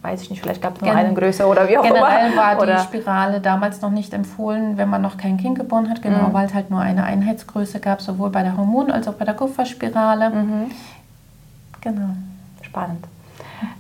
weiß 0.04 0.22
ich 0.22 0.30
nicht, 0.30 0.44
vielleicht 0.44 0.62
gab 0.62 0.76
es 0.76 0.82
nur 0.82 0.92
Gen 0.92 1.00
eine 1.00 1.14
Größe 1.16 1.48
oder 1.48 1.68
wie 1.68 1.80
auch 1.80 1.84
immer. 1.84 1.96
Generell 1.96 2.38
war 2.38 2.62
oder 2.62 2.76
die 2.76 2.84
Spirale 2.84 3.40
damals 3.40 3.82
noch 3.82 3.90
nicht 3.90 4.14
empfohlen, 4.14 4.78
wenn 4.78 4.88
man 4.88 5.02
noch 5.02 5.18
kein 5.18 5.38
Kind 5.38 5.58
geboren 5.58 5.90
hat, 5.90 6.04
genau, 6.04 6.28
mhm. 6.28 6.34
weil 6.34 6.46
es 6.46 6.54
halt 6.54 6.70
nur 6.70 6.80
eine 6.80 7.06
Einheitsgröße 7.06 7.80
gab, 7.80 8.02
sowohl 8.02 8.30
bei 8.30 8.44
der 8.44 8.56
Hormon- 8.56 8.92
als 8.92 9.08
auch 9.08 9.14
bei 9.14 9.26
der 9.26 9.34
Kupferspirale. 9.34 10.30
Mhm. 10.30 10.53
Genau. 11.82 12.10
Spannend. 12.62 13.06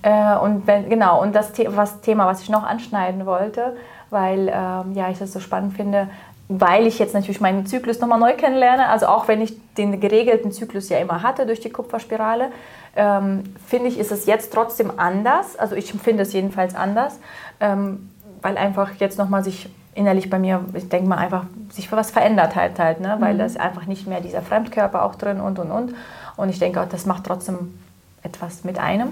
Äh, 0.01 0.35
und 0.37 0.67
wenn, 0.67 0.89
genau, 0.89 1.21
und 1.21 1.33
das 1.33 1.55
The 1.55 1.67
was, 1.71 2.01
Thema, 2.01 2.25
was 2.25 2.41
ich 2.41 2.49
noch 2.49 2.63
anschneiden 2.63 3.25
wollte, 3.25 3.75
weil 4.09 4.49
ähm, 4.53 4.93
ja, 4.93 5.09
ich 5.09 5.19
das 5.19 5.33
so 5.33 5.39
spannend 5.39 5.75
finde, 5.75 6.09
weil 6.49 6.85
ich 6.85 6.99
jetzt 6.99 7.13
natürlich 7.13 7.41
meinen 7.41 7.65
Zyklus 7.65 7.99
nochmal 7.99 8.19
neu 8.19 8.33
kennenlerne. 8.33 8.87
Also 8.89 9.07
auch 9.07 9.27
wenn 9.27 9.41
ich 9.41 9.55
den 9.75 9.99
geregelten 9.99 10.51
Zyklus 10.51 10.89
ja 10.89 10.99
immer 10.99 11.23
hatte 11.23 11.45
durch 11.45 11.59
die 11.59 11.69
Kupferspirale, 11.69 12.51
ähm, 12.95 13.43
finde 13.65 13.87
ich, 13.87 13.97
ist 13.97 14.11
es 14.11 14.25
jetzt 14.25 14.53
trotzdem 14.53 14.91
anders. 14.97 15.57
Also 15.57 15.75
ich 15.75 15.91
finde 15.93 16.23
es 16.23 16.33
jedenfalls 16.33 16.75
anders, 16.75 17.19
ähm, 17.59 18.09
weil 18.41 18.57
einfach 18.57 18.91
jetzt 18.99 19.17
nochmal 19.17 19.43
sich 19.43 19.69
innerlich 19.95 20.29
bei 20.29 20.39
mir, 20.39 20.65
ich 20.73 20.89
denke 20.89 21.07
mal 21.07 21.17
einfach, 21.17 21.45
sich 21.71 21.91
was 21.91 22.11
verändert 22.11 22.55
halt 22.55 22.79
halt, 22.79 22.99
ne? 22.99 23.17
weil 23.19 23.35
mhm. 23.35 23.39
das 23.39 23.57
einfach 23.57 23.85
nicht 23.85 24.07
mehr 24.07 24.21
dieser 24.21 24.41
Fremdkörper 24.41 25.03
auch 25.03 25.15
drin 25.15 25.39
und 25.39 25.59
und 25.59 25.71
und. 25.71 25.93
Und 26.35 26.49
ich 26.49 26.59
denke 26.59 26.79
das 26.89 27.05
macht 27.05 27.25
trotzdem 27.25 27.77
etwas 28.23 28.63
mit 28.63 28.79
einem. 28.79 29.09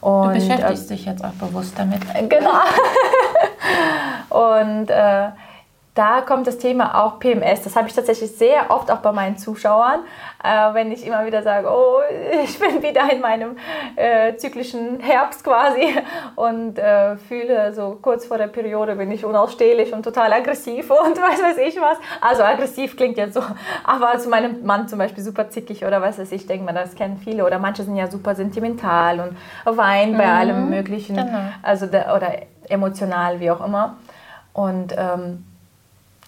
Und, 0.00 0.28
du 0.28 0.34
beschäftigst 0.34 0.90
äh, 0.90 0.94
dich 0.94 1.06
jetzt 1.06 1.24
auch 1.24 1.32
bewusst 1.32 1.74
damit. 1.76 2.00
Genau. 2.28 2.50
Und 4.64 4.90
äh, 4.90 5.28
da 5.98 6.20
kommt 6.20 6.46
das 6.46 6.58
Thema 6.58 7.02
auch 7.02 7.18
PMS. 7.18 7.62
Das 7.62 7.74
habe 7.74 7.88
ich 7.88 7.94
tatsächlich 7.94 8.30
sehr 8.30 8.70
oft 8.70 8.88
auch 8.88 8.98
bei 8.98 9.10
meinen 9.10 9.36
Zuschauern, 9.36 10.00
äh, 10.44 10.72
wenn 10.72 10.92
ich 10.92 11.04
immer 11.04 11.26
wieder 11.26 11.42
sage, 11.42 11.66
oh, 11.68 11.98
ich 12.44 12.56
bin 12.60 12.80
wieder 12.80 13.12
in 13.12 13.20
meinem 13.20 13.56
äh, 13.96 14.36
zyklischen 14.36 15.00
Herbst 15.00 15.42
quasi 15.42 15.92
und 16.36 16.78
äh, 16.78 17.16
fühle 17.16 17.74
so 17.74 17.98
kurz 18.00 18.26
vor 18.26 18.38
der 18.38 18.46
Periode 18.46 18.94
bin 18.94 19.10
ich 19.10 19.24
unausstehlich 19.24 19.92
und 19.92 20.04
total 20.04 20.32
aggressiv 20.32 20.88
und 21.04 21.20
weiß 21.20 21.42
weiß 21.42 21.58
ich 21.66 21.80
was. 21.80 21.98
Also 22.20 22.44
aggressiv 22.44 22.96
klingt 22.96 23.16
jetzt 23.16 23.34
so, 23.34 23.42
aber 23.82 24.16
zu 24.20 24.28
meinem 24.28 24.64
Mann 24.64 24.86
zum 24.86 25.00
Beispiel 25.00 25.24
super 25.24 25.50
zickig 25.50 25.84
oder 25.84 26.00
was 26.00 26.16
weiß 26.20 26.30
ich, 26.30 26.46
denke 26.46 26.64
mal, 26.64 26.74
das 26.74 26.94
kennen 26.94 27.16
viele 27.16 27.44
oder 27.44 27.58
manche 27.58 27.82
sind 27.82 27.96
ja 27.96 28.08
super 28.08 28.36
sentimental 28.36 29.18
und 29.18 29.76
weinen 29.76 30.16
bei 30.16 30.26
mhm, 30.26 30.30
allem 30.30 30.70
möglichen, 30.70 31.16
genau. 31.16 31.38
also 31.60 31.86
oder 31.86 32.34
emotional, 32.68 33.40
wie 33.40 33.50
auch 33.50 33.64
immer. 33.64 33.96
Und 34.52 34.94
ähm, 34.96 35.44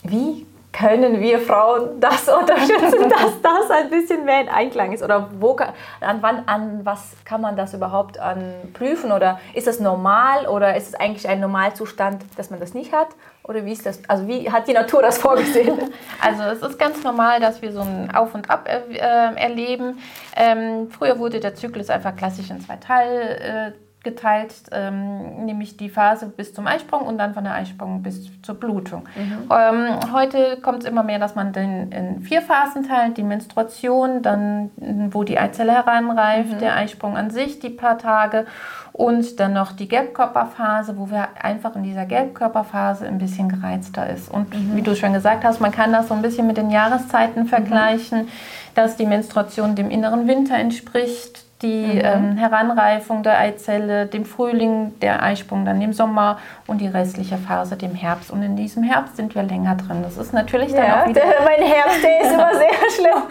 wie 0.03 0.47
können 0.73 1.21
wir 1.21 1.41
Frauen 1.41 2.01
das 2.01 2.29
unterstützen, 2.41 3.09
dass 3.09 3.43
das 3.43 3.71
ein 3.71 3.91
bisschen 3.91 4.25
mehr 4.25 4.43
in 4.43 4.49
Einklang 4.49 4.93
ist? 4.93 5.03
Oder 5.03 5.29
wo 5.39 5.57
an, 6.01 6.19
wann, 6.21 6.45
an 6.47 6.81
was 6.85 7.13
kann 7.25 7.41
man 7.41 7.57
das 7.57 7.75
überhaupt 7.75 8.19
an 8.19 8.55
prüfen? 8.73 9.13
Oder 9.13 9.41
ist 9.55 9.67
das 9.67 9.81
normal 9.81 10.47
oder 10.47 10.77
ist 10.77 10.89
es 10.89 10.95
eigentlich 10.95 11.29
ein 11.29 11.41
Normalzustand, 11.41 12.25
dass 12.37 12.51
man 12.51 12.61
das 12.61 12.75
nicht 12.75 12.93
hat? 12.93 13.09
Oder 13.43 13.65
wie 13.65 13.73
ist 13.73 13.85
das? 13.85 14.01
Also 14.09 14.29
wie 14.29 14.51
hat 14.51 14.69
die 14.69 14.73
Natur 14.73 15.03
das 15.03 15.19
vorgesehen? 15.19 15.79
Also 16.23 16.43
es 16.43 16.63
ist 16.63 16.79
ganz 16.79 17.03
normal, 17.03 17.41
dass 17.41 17.63
wir 17.63 17.73
so 17.73 17.81
ein 17.81 18.15
Auf 18.15 18.35
und 18.35 18.51
Ab 18.51 18.69
äh, 18.69 18.99
erleben. 18.99 19.99
Ähm, 20.37 20.91
früher 20.91 21.19
wurde 21.19 21.41
der 21.41 21.55
Zyklus 21.55 21.89
einfach 21.89 22.15
klassisch 22.15 22.51
in 22.51 22.61
zwei 22.61 22.77
Teile 22.77 23.39
äh, 23.39 23.73
geteilt, 24.03 24.55
ähm, 24.73 25.45
nämlich 25.45 25.77
die 25.77 25.91
Phase 25.91 26.27
bis 26.27 26.55
zum 26.55 26.67
Eisprung 26.67 27.03
und 27.03 27.19
dann 27.19 27.35
von 27.35 27.45
der 27.45 27.55
Eisprung 27.55 28.03
bis 28.03 28.31
zur 28.43 28.55
Blutung. 28.55 29.03
Mhm. 29.15 29.51
Ähm, 29.51 30.13
heute 30.15 30.57
kommt 30.63 30.85
es 30.85 30.89
immer 30.89 31.03
mehr, 31.03 31.19
dass 31.19 31.35
man 31.35 31.53
den 31.53 31.93
in 31.93 32.23
vier 32.23 32.41
Phasen 32.41 32.89
teilt, 32.89 33.19
die 33.19 33.23
Menstruation, 33.23 34.23
dann 34.23 34.71
wo 35.11 35.23
die 35.23 35.39
Eizelle 35.39 35.73
heranreift, 35.73 36.55
mhm. 36.55 36.59
der 36.59 36.77
Eisprung 36.77 37.17
an 37.17 37.31
sich, 37.31 37.61
die 37.61 37.69
paar 37.69 37.99
Tage 37.99 38.47
und 38.93 39.39
dann 39.39 39.53
noch 39.53 39.73
die 39.73 39.89
Gelbkörperphase, 39.89 40.97
wo 40.97 41.11
wir 41.11 41.29
einfach 41.41 41.77
in 41.77 41.83
dieser 41.83 42.07
Gelbkörperphase 42.07 43.07
ein 43.07 43.19
bisschen 43.19 43.49
gereizter 43.49 44.09
ist. 44.09 44.31
Und 44.31 44.55
mhm. 44.55 44.77
wie 44.77 44.83
du 44.83 44.97
schon 44.97 45.13
gesagt 45.13 45.45
hast, 45.45 45.61
man 45.61 45.73
kann 45.73 45.93
das 45.93 46.09
so 46.09 46.15
ein 46.15 46.23
bisschen 46.23 46.47
mit 46.47 46.57
den 46.57 46.71
Jahreszeiten 46.71 47.47
vergleichen, 47.47 48.29
dass 48.75 48.97
die 48.97 49.07
Menstruation 49.07 49.75
dem 49.75 49.91
inneren 49.91 50.27
Winter 50.27 50.57
entspricht, 50.57 51.45
die 51.63 51.85
mhm. 51.85 52.01
ähm, 52.03 52.37
Heranreifung 52.37 53.23
der 53.23 53.39
Eizelle, 53.39 54.07
dem 54.07 54.25
Frühling, 54.25 54.99
der 55.01 55.23
Eisprung, 55.23 55.67
dann 55.67 55.79
dem 55.79 55.93
Sommer 55.93 56.39
und 56.67 56.81
die 56.81 56.87
restliche 56.87 57.37
Phase 57.37 57.77
dem 57.77 57.95
Herbst. 57.95 58.31
Und 58.31 58.43
in 58.43 58.57
diesem 58.57 58.83
Herbst 58.83 59.17
sind 59.17 59.35
wir 59.35 59.43
länger 59.43 59.77
drin. 59.77 60.03
Das 60.03 60.17
ist 60.17 60.33
natürlich 60.33 60.73
dann 60.73 60.87
ja, 60.87 61.03
auch 61.03 61.09
wieder... 61.09 61.21
Der, 61.21 61.35
mein 61.45 61.63
Herbst, 61.63 62.03
der 62.03 62.21
ist 62.23 62.33
immer 62.33 62.55
sehr 62.55 62.71
schlimm. 62.97 63.23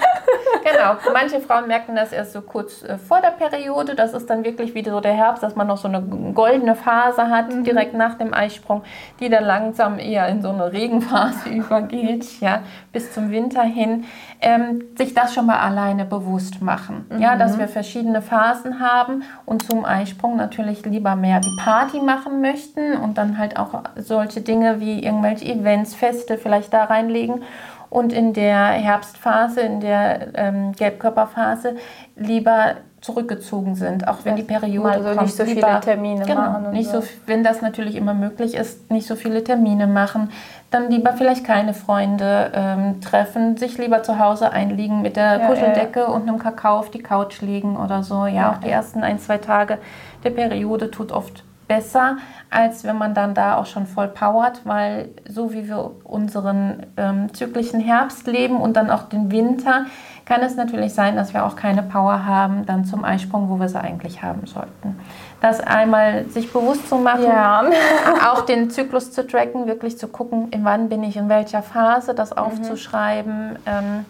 genau, 0.63 0.95
manche 1.11 1.39
Frauen 1.39 1.67
merken 1.67 1.95
das 1.95 2.11
erst 2.11 2.33
so 2.33 2.41
kurz 2.41 2.83
äh, 2.83 2.97
vor 2.99 3.19
der 3.19 3.31
Periode. 3.31 3.95
Das 3.95 4.13
ist 4.13 4.29
dann 4.29 4.43
wirklich 4.43 4.75
wieder 4.75 4.91
so 4.91 4.99
der 4.99 5.13
Herbst, 5.13 5.41
dass 5.41 5.55
man 5.55 5.65
noch 5.65 5.77
so 5.77 5.87
eine 5.87 6.01
goldene 6.33 6.75
Phase 6.75 7.29
hat, 7.29 7.51
mhm. 7.51 7.63
direkt 7.63 7.95
nach 7.95 8.15
dem 8.15 8.33
Eisprung, 8.33 8.83
die 9.19 9.29
dann 9.29 9.43
langsam 9.43 9.97
eher 9.97 10.27
in 10.27 10.43
so 10.43 10.49
eine 10.49 10.71
Regenphase 10.71 11.49
übergeht, 11.49 12.39
ja, 12.41 12.61
bis 12.91 13.11
zum 13.11 13.31
Winter 13.31 13.63
hin. 13.63 14.05
Ähm, 14.41 14.83
sich 14.97 15.13
das 15.13 15.33
schon 15.33 15.47
mal 15.47 15.59
alleine 15.59 16.05
bewusst 16.05 16.61
machen. 16.61 17.05
Mhm. 17.09 17.19
Ja, 17.19 17.35
dass 17.35 17.57
wir 17.57 17.67
verschiedene 17.67 18.18
verschiedene 18.19 18.21
Phasen 18.21 18.79
haben 18.79 19.23
und 19.45 19.69
zum 19.69 19.85
Eisprung 19.85 20.37
natürlich 20.37 20.85
lieber 20.85 21.15
mehr 21.15 21.39
die 21.39 21.55
Party 21.63 21.99
machen 21.99 22.41
möchten 22.41 22.97
und 22.97 23.17
dann 23.17 23.37
halt 23.37 23.57
auch 23.57 23.83
solche 23.95 24.41
Dinge 24.41 24.79
wie 24.79 25.03
irgendwelche 25.03 25.45
Events, 25.45 25.95
Feste 25.95 26.37
vielleicht 26.37 26.73
da 26.73 26.85
reinlegen 26.85 27.43
und 27.89 28.13
in 28.13 28.33
der 28.33 28.67
Herbstphase, 28.67 29.61
in 29.61 29.79
der 29.79 30.27
ähm, 30.35 30.73
Gelbkörperphase 30.73 31.75
lieber 32.15 32.75
zurückgezogen 33.01 33.75
sind, 33.75 34.07
auch 34.07 34.17
wenn 34.25 34.35
die 34.35 34.43
Periode 34.43 34.89
also 34.89 35.09
kommt. 35.09 35.21
nicht 35.21 35.35
so 35.35 35.43
lieber, 35.43 35.67
viele 35.67 35.79
Termine 35.79 36.25
genau, 36.25 36.41
machen. 36.41 36.71
nicht 36.71 36.89
so. 36.89 36.99
so. 36.99 37.07
wenn 37.27 37.43
das 37.43 37.61
natürlich 37.61 37.95
immer 37.95 38.13
möglich 38.13 38.55
ist, 38.55 38.91
nicht 38.91 39.07
so 39.07 39.15
viele 39.15 39.43
Termine 39.43 39.87
machen, 39.87 40.31
dann 40.69 40.91
lieber 40.91 41.13
vielleicht 41.13 41.45
keine 41.45 41.73
Freunde 41.73 42.51
ähm, 42.53 42.99
treffen, 43.01 43.55
sich 43.57 43.77
lieber 43.77 44.03
zu 44.03 44.19
Hause 44.19 44.51
einliegen 44.51 45.01
mit 45.01 45.15
der 45.15 45.39
ja, 45.39 45.47
Kuscheldecke 45.47 46.01
ja. 46.01 46.07
und 46.07 46.27
einem 46.27 46.39
Kakao 46.39 46.77
auf 46.79 46.91
die 46.91 46.99
Couch 46.99 47.41
legen 47.41 47.77
oder 47.77 48.03
so. 48.03 48.25
Ja, 48.25 48.33
ja, 48.33 48.51
auch 48.51 48.57
die 48.57 48.69
ersten 48.69 49.01
ein, 49.01 49.17
zwei 49.17 49.37
Tage 49.37 49.77
der 50.23 50.31
Periode 50.31 50.91
tut 50.91 51.13
oft 51.13 51.43
besser, 51.69 52.17
als 52.49 52.83
wenn 52.83 52.97
man 52.97 53.13
dann 53.13 53.33
da 53.33 53.57
auch 53.57 53.67
schon 53.67 53.85
voll 53.85 54.07
powert, 54.07 54.61
weil 54.65 55.09
so 55.27 55.53
wie 55.53 55.67
wir 55.67 55.91
unseren 56.03 56.87
ähm, 56.97 57.33
zyklischen 57.33 57.79
Herbst 57.79 58.25
leben 58.25 58.57
und 58.57 58.75
dann 58.75 58.89
auch 58.89 59.03
den 59.03 59.31
Winter, 59.31 59.85
kann 60.25 60.41
es 60.41 60.55
natürlich 60.55 60.93
sein, 60.93 61.15
dass 61.15 61.33
wir 61.33 61.45
auch 61.45 61.55
keine 61.55 61.81
Power 61.81 62.25
haben, 62.25 62.65
dann 62.65 62.85
zum 62.85 63.03
Eisprung, 63.03 63.49
wo 63.49 63.59
wir 63.59 63.67
sie 63.67 63.79
eigentlich 63.79 64.21
haben 64.21 64.45
sollten. 64.45 64.99
Das 65.41 65.59
einmal 65.59 66.25
sich 66.29 66.53
bewusst 66.53 66.87
zu 66.87 66.97
machen, 66.97 67.23
ja. 67.23 67.63
auch 68.31 68.41
den 68.41 68.69
Zyklus 68.69 69.11
zu 69.11 69.25
tracken, 69.25 69.65
wirklich 69.65 69.97
zu 69.97 70.07
gucken, 70.07 70.49
in 70.51 70.63
wann 70.63 70.89
bin 70.89 71.03
ich 71.03 71.17
in 71.17 71.29
welcher 71.29 71.63
Phase, 71.63 72.13
das 72.13 72.31
mhm. 72.31 72.37
aufzuschreiben, 72.37 73.57
ähm, 73.65 74.05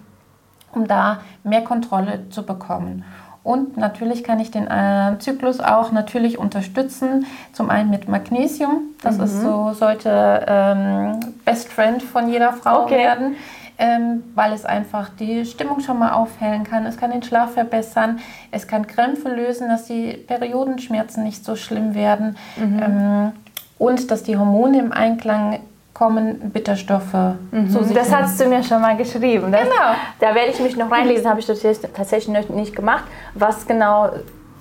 um 0.74 0.88
da 0.88 1.20
mehr 1.44 1.64
Kontrolle 1.64 2.30
zu 2.30 2.46
bekommen. 2.46 3.06
Und 3.44 3.78
natürlich 3.78 4.24
kann 4.24 4.40
ich 4.40 4.52
den 4.52 4.68
äh, 4.68 5.18
Zyklus 5.20 5.60
auch 5.60 5.92
natürlich 5.92 6.38
unterstützen. 6.38 7.26
Zum 7.54 7.70
einen 7.70 7.90
mit 7.90 8.08
Magnesium. 8.08 8.82
Das 9.02 9.18
mhm. 9.18 9.24
ist 9.24 9.42
so, 9.42 9.74
sollte 9.74 10.46
ähm, 10.48 11.20
Best 11.46 11.72
Friend 11.72 12.04
von 12.04 12.30
jeder 12.30 12.54
Frau 12.54 12.84
okay. 12.84 12.98
werden 12.98 13.36
ähm, 13.80 14.24
weil 14.36 14.52
es 14.52 14.66
einfach 14.66 15.10
die 15.10 15.46
Stimmung 15.46 15.80
schon 15.80 15.98
mal 15.98 16.12
aufhellen 16.12 16.66
kann. 16.66 16.86
Es 16.86 16.98
kann 16.98 17.12
den 17.12 17.24
Schlaf 17.24 17.54
verbessern, 17.54 18.20
es 18.52 18.68
kann 18.68 18.86
Krämpfe 18.86 19.30
lösen, 19.30 19.70
dass 19.70 19.86
die 19.86 20.14
Periodenschmerzen 20.14 21.24
nicht 21.24 21.46
so 21.46 21.56
schlimm 21.56 21.96
werden 21.96 22.36
mhm. 22.58 22.80
ähm, 22.84 23.32
und 23.80 24.12
dass 24.12 24.24
die 24.24 24.38
Hormone 24.38 24.80
im 24.80 24.92
Einklang 24.92 25.62
kommen, 26.00 26.52
Bitterstoffe 26.52 27.36
mhm. 27.52 27.70
zu 27.70 27.84
sich 27.84 27.96
Das 27.96 28.12
hast 28.16 28.40
du 28.40 28.46
mir 28.46 28.64
schon 28.64 28.82
mal 28.82 28.96
geschrieben. 28.96 29.52
Das, 29.52 29.64
genau. 29.64 29.92
Da 30.20 30.34
werde 30.34 30.52
ich 30.52 30.60
mich 30.62 30.78
noch 30.78 30.90
reinlesen, 30.90 31.30
habe 31.30 31.42
ich 31.42 31.46
das 31.46 31.62
tatsächlich 31.94 32.50
nicht 32.50 32.74
gemacht. 32.74 33.04
Was 33.34 33.68
genau 33.68 34.10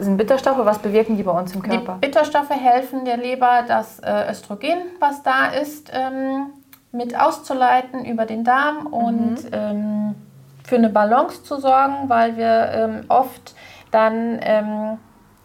sind 0.00 0.16
Bitterstoffe? 0.16 0.58
Was 0.58 0.80
bewirken 0.80 1.16
die 1.16 1.22
bei 1.22 1.30
uns 1.30 1.54
im 1.54 1.62
Körper? 1.62 1.98
Die 2.02 2.06
Bitterstoffe 2.08 2.50
helfen 2.50 3.04
der 3.04 3.16
Leber, 3.16 3.62
das 3.68 4.00
äh, 4.00 4.30
Östrogen, 4.30 4.78
was 4.98 5.22
da 5.22 5.46
ist, 5.46 5.92
ähm, 5.94 6.46
mit 6.90 7.18
auszuleiten 7.18 8.04
über 8.04 8.26
den 8.26 8.42
Darm 8.42 8.86
und 8.86 9.44
mhm. 9.44 9.50
ähm, 9.52 10.14
für 10.64 10.76
eine 10.76 10.88
Balance 10.88 11.44
zu 11.44 11.60
sorgen, 11.60 12.08
weil 12.08 12.36
wir 12.36 12.70
ähm, 12.72 13.00
oft 13.08 13.54
dann 13.92 14.40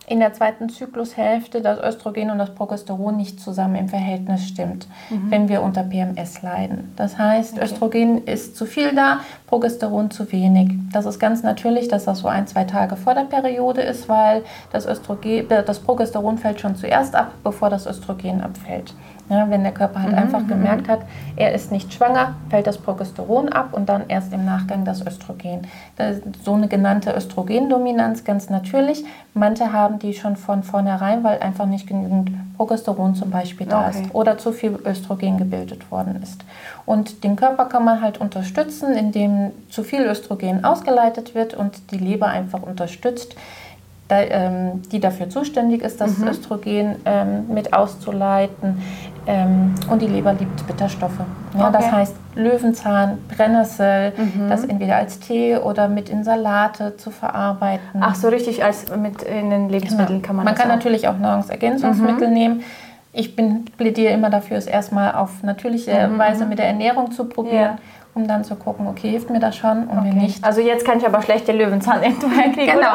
in 0.08 0.20
der 0.20 0.34
zweiten 0.34 0.70
Zyklushälfte 0.70 1.62
das 1.62 1.80
Östrogen 1.80 2.30
und 2.30 2.38
das 2.38 2.54
Progesteron 2.54 3.16
nicht 3.16 3.40
zusammen 3.40 3.76
im 3.76 3.90
Verhältnis 3.90 4.48
stimmt, 4.48 4.88
mhm. 5.10 5.32
wenn 5.32 5.50
wir 5.50 5.62
unter 5.62 5.84
PMS 5.84 6.42
leiden. 6.42 6.94
Das 6.96 7.18
heißt, 7.18 7.54
okay. 7.54 7.64
Östrogen 7.64 8.26
ist 8.26 8.58
zu 8.58 8.66
viel 8.66 8.94
da, 8.94 9.22
Progesteron 9.48 10.12
zu 10.12 10.32
wenig. 10.32 10.72
Das 10.92 11.06
ist 11.06 11.20
ganz 11.20 11.44
natürlich, 11.44 11.88
dass 11.88 12.06
das 12.06 12.20
so 12.20 12.28
ein, 12.28 12.48
zwei 12.48 12.66
Tage 12.66 12.96
vor 12.98 13.14
der 13.14 13.24
Periode 13.24 13.82
ist, 13.82 14.10
weil 14.10 14.44
das, 14.72 14.86
Östrogen, 14.86 15.48
das 15.48 15.80
Progesteron 15.80 16.38
fällt 16.38 16.60
schon 16.60 16.76
zuerst 16.76 17.16
ab, 17.16 17.32
bevor 17.44 17.70
das 17.70 17.86
Östrogen 17.86 18.42
abfällt. 18.42 18.94
Ja, 19.30 19.50
wenn 19.50 19.64
der 19.64 19.72
Körper 19.72 20.02
halt 20.02 20.12
mhm, 20.12 20.18
einfach 20.18 20.42
mhm, 20.42 20.50
gemerkt 20.50 20.90
hat, 20.90 21.00
er 21.36 21.54
ist 21.54 21.72
nicht 21.72 21.94
schwanger, 21.94 22.36
fällt 22.50 22.68
das 22.68 22.78
Progesteron 22.78 23.50
ab 23.50 23.70
und 23.72 23.88
dann 23.88 24.04
erst 24.10 24.34
im 24.34 24.44
Nachgang 24.44 24.84
das 24.84 25.06
Östrogen. 25.06 25.62
Das 25.96 26.18
so 26.44 26.54
eine 26.54 26.68
genannte 26.68 27.14
Östrogendominanz, 27.16 28.26
ganz 28.26 28.50
natürlich. 28.50 29.06
Manche 29.34 29.72
haben 29.72 30.00
die 30.00 30.14
schon 30.14 30.36
von 30.36 30.64
vornherein, 30.64 31.24
weil 31.24 31.40
einfach 31.40 31.66
nicht 31.66 31.88
genügend 31.88 32.32
Progesteron 32.58 33.16
zum 33.16 33.32
Beispiel 33.32 33.66
da 33.66 33.88
okay. 33.88 34.02
ist 34.02 34.14
oder 34.14 34.38
zu 34.38 34.52
viel 34.52 34.78
Östrogen 34.86 35.38
gebildet 35.38 35.90
worden 35.90 36.20
ist. 36.22 36.44
Und 36.86 37.24
den 37.24 37.36
Körper 37.36 37.66
kann 37.66 37.86
man 37.86 38.02
halt 38.02 38.20
unterstützen, 38.20 38.94
indem 38.94 39.52
zu 39.70 39.84
viel 39.84 40.04
Östrogen 40.04 40.66
ausgeleitet 40.66 41.34
wird 41.34 41.54
und 41.54 41.92
die 41.92 41.98
Leber 41.98 42.28
einfach 42.28 42.62
unterstützt, 42.62 43.36
ähm, 44.10 44.82
die 44.92 45.00
dafür 45.00 45.30
zuständig 45.30 45.82
ist, 45.82 46.00
das 46.00 46.18
mhm. 46.18 46.28
Östrogen 46.28 46.96
ähm, 47.06 47.48
mit 47.48 47.74
auszuleiten. 47.74 48.82
Ähm, 49.26 49.74
und 49.90 50.02
die 50.02 50.08
Leber 50.08 50.34
liebt 50.34 50.68
Bitterstoffe. 50.68 51.20
Ja, 51.58 51.70
okay. 51.70 51.72
Das 51.72 51.92
heißt 51.92 52.16
Löwenzahn, 52.36 53.20
Brennnessel, 53.30 54.12
mhm. 54.18 54.50
das 54.50 54.66
entweder 54.66 54.98
als 54.98 55.20
Tee 55.20 55.58
oder 55.58 55.88
mit 55.88 56.10
in 56.10 56.24
Salate 56.24 56.98
zu 56.98 57.10
verarbeiten. 57.10 58.02
Ach 58.02 58.16
so, 58.16 58.28
richtig 58.28 58.64
als 58.64 58.94
mit 58.96 59.22
in 59.22 59.50
den 59.50 59.70
Lebensmitteln 59.70 60.22
genau. 60.22 60.28
kann 60.28 60.36
man 60.36 60.46
Man 60.46 60.56
kann 60.56 60.70
auch. 60.70 60.76
natürlich 60.76 61.08
auch 61.08 61.18
Nahrungsergänzungsmittel 61.18 62.28
mhm. 62.28 62.34
nehmen. 62.34 62.64
Ich 63.14 63.36
bin, 63.36 63.66
plädiere 63.78 64.12
immer 64.12 64.30
dafür, 64.30 64.58
es 64.58 64.66
erstmal 64.66 65.14
auf 65.14 65.44
natürliche 65.44 66.08
mhm. 66.08 66.18
Weise 66.18 66.46
mit 66.46 66.60
der 66.60 66.68
Ernährung 66.68 67.12
zu 67.12 67.26
probieren. 67.26 67.56
Ja 67.56 67.78
um 68.16 68.28
dann 68.28 68.44
zu 68.44 68.56
gucken, 68.56 68.88
okay, 68.88 69.10
hilft 69.10 69.30
mir 69.30 69.40
das 69.40 69.56
schon 69.56 69.88
und 69.88 69.98
okay. 69.98 70.10
mir 70.10 70.14
nicht. 70.14 70.44
Also 70.44 70.62
jetzt 70.62 70.86
kann 70.86 71.00
ich 71.00 71.06
aber 71.06 71.22
schlechte 71.22 71.52
Löwenzahn 71.52 72.04
irgendwo 72.04 72.30
herkriegen, 72.30 72.76
Genau, 72.76 72.94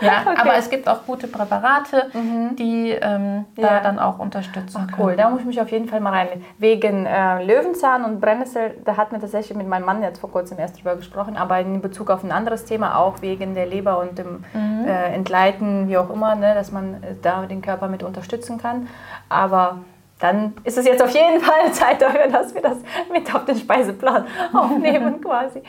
ja, 0.00 0.22
okay. 0.26 0.40
aber 0.40 0.56
es 0.56 0.70
gibt 0.70 0.88
auch 0.88 1.04
gute 1.06 1.26
Präparate, 1.26 2.10
mhm. 2.12 2.56
die 2.56 2.90
ähm, 2.90 3.44
ja. 3.56 3.68
da 3.68 3.80
dann 3.80 3.98
auch 3.98 4.18
unterstützen 4.18 4.88
Ach, 4.90 4.98
cool, 4.98 5.16
da 5.16 5.28
muss 5.28 5.40
ich 5.40 5.46
mich 5.46 5.60
auf 5.60 5.70
jeden 5.70 5.88
Fall 5.88 6.00
mal 6.00 6.10
rein. 6.10 6.28
Wegen 6.58 7.06
äh, 7.06 7.44
Löwenzahn 7.44 8.04
und 8.04 8.20
Brennnessel, 8.20 8.76
da 8.84 8.96
hat 8.96 9.12
mir 9.12 9.20
tatsächlich 9.20 9.56
mit 9.56 9.68
meinem 9.68 9.84
Mann 9.84 10.02
jetzt 10.02 10.20
vor 10.20 10.30
kurzem 10.30 10.58
erst 10.58 10.78
drüber 10.78 10.96
gesprochen, 10.96 11.36
aber 11.36 11.60
in 11.60 11.80
Bezug 11.80 12.10
auf 12.10 12.24
ein 12.24 12.32
anderes 12.32 12.64
Thema, 12.64 12.98
auch 12.98 13.20
wegen 13.20 13.54
der 13.54 13.66
Leber 13.66 13.98
und 14.00 14.18
dem 14.18 14.44
mhm. 14.54 14.86
äh, 14.86 15.14
Entgleiten, 15.14 15.88
wie 15.88 15.98
auch 15.98 16.10
immer, 16.10 16.34
ne, 16.34 16.54
dass 16.54 16.72
man 16.72 17.02
äh, 17.02 17.14
da 17.20 17.44
den 17.46 17.60
Körper 17.60 17.88
mit 17.88 18.02
unterstützen 18.02 18.58
kann. 18.58 18.88
Aber 19.28 19.78
dann 20.24 20.54
ist 20.64 20.78
es 20.78 20.86
jetzt 20.86 21.02
auf 21.02 21.10
jeden 21.10 21.38
Fall 21.38 21.70
Zeit 21.72 22.00
dafür, 22.00 22.28
dass 22.28 22.54
wir 22.54 22.62
das 22.62 22.78
mit 23.12 23.32
auf 23.34 23.44
den 23.44 23.56
Speiseplan 23.56 24.24
aufnehmen 24.54 25.20
quasi. 25.20 25.62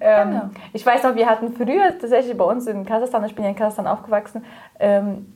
Ähm, 0.00 0.30
genau. 0.30 0.50
Ich 0.74 0.84
weiß 0.84 1.02
noch, 1.04 1.14
wir 1.14 1.26
hatten 1.26 1.54
früher 1.54 1.98
tatsächlich 1.98 2.36
bei 2.36 2.44
uns 2.44 2.66
in 2.66 2.84
Kasachstan, 2.84 3.24
ich 3.24 3.34
bin 3.34 3.44
ja 3.44 3.50
in 3.50 3.56
Kasachstan 3.56 3.86
aufgewachsen, 3.86 4.44
ähm, 4.78 5.32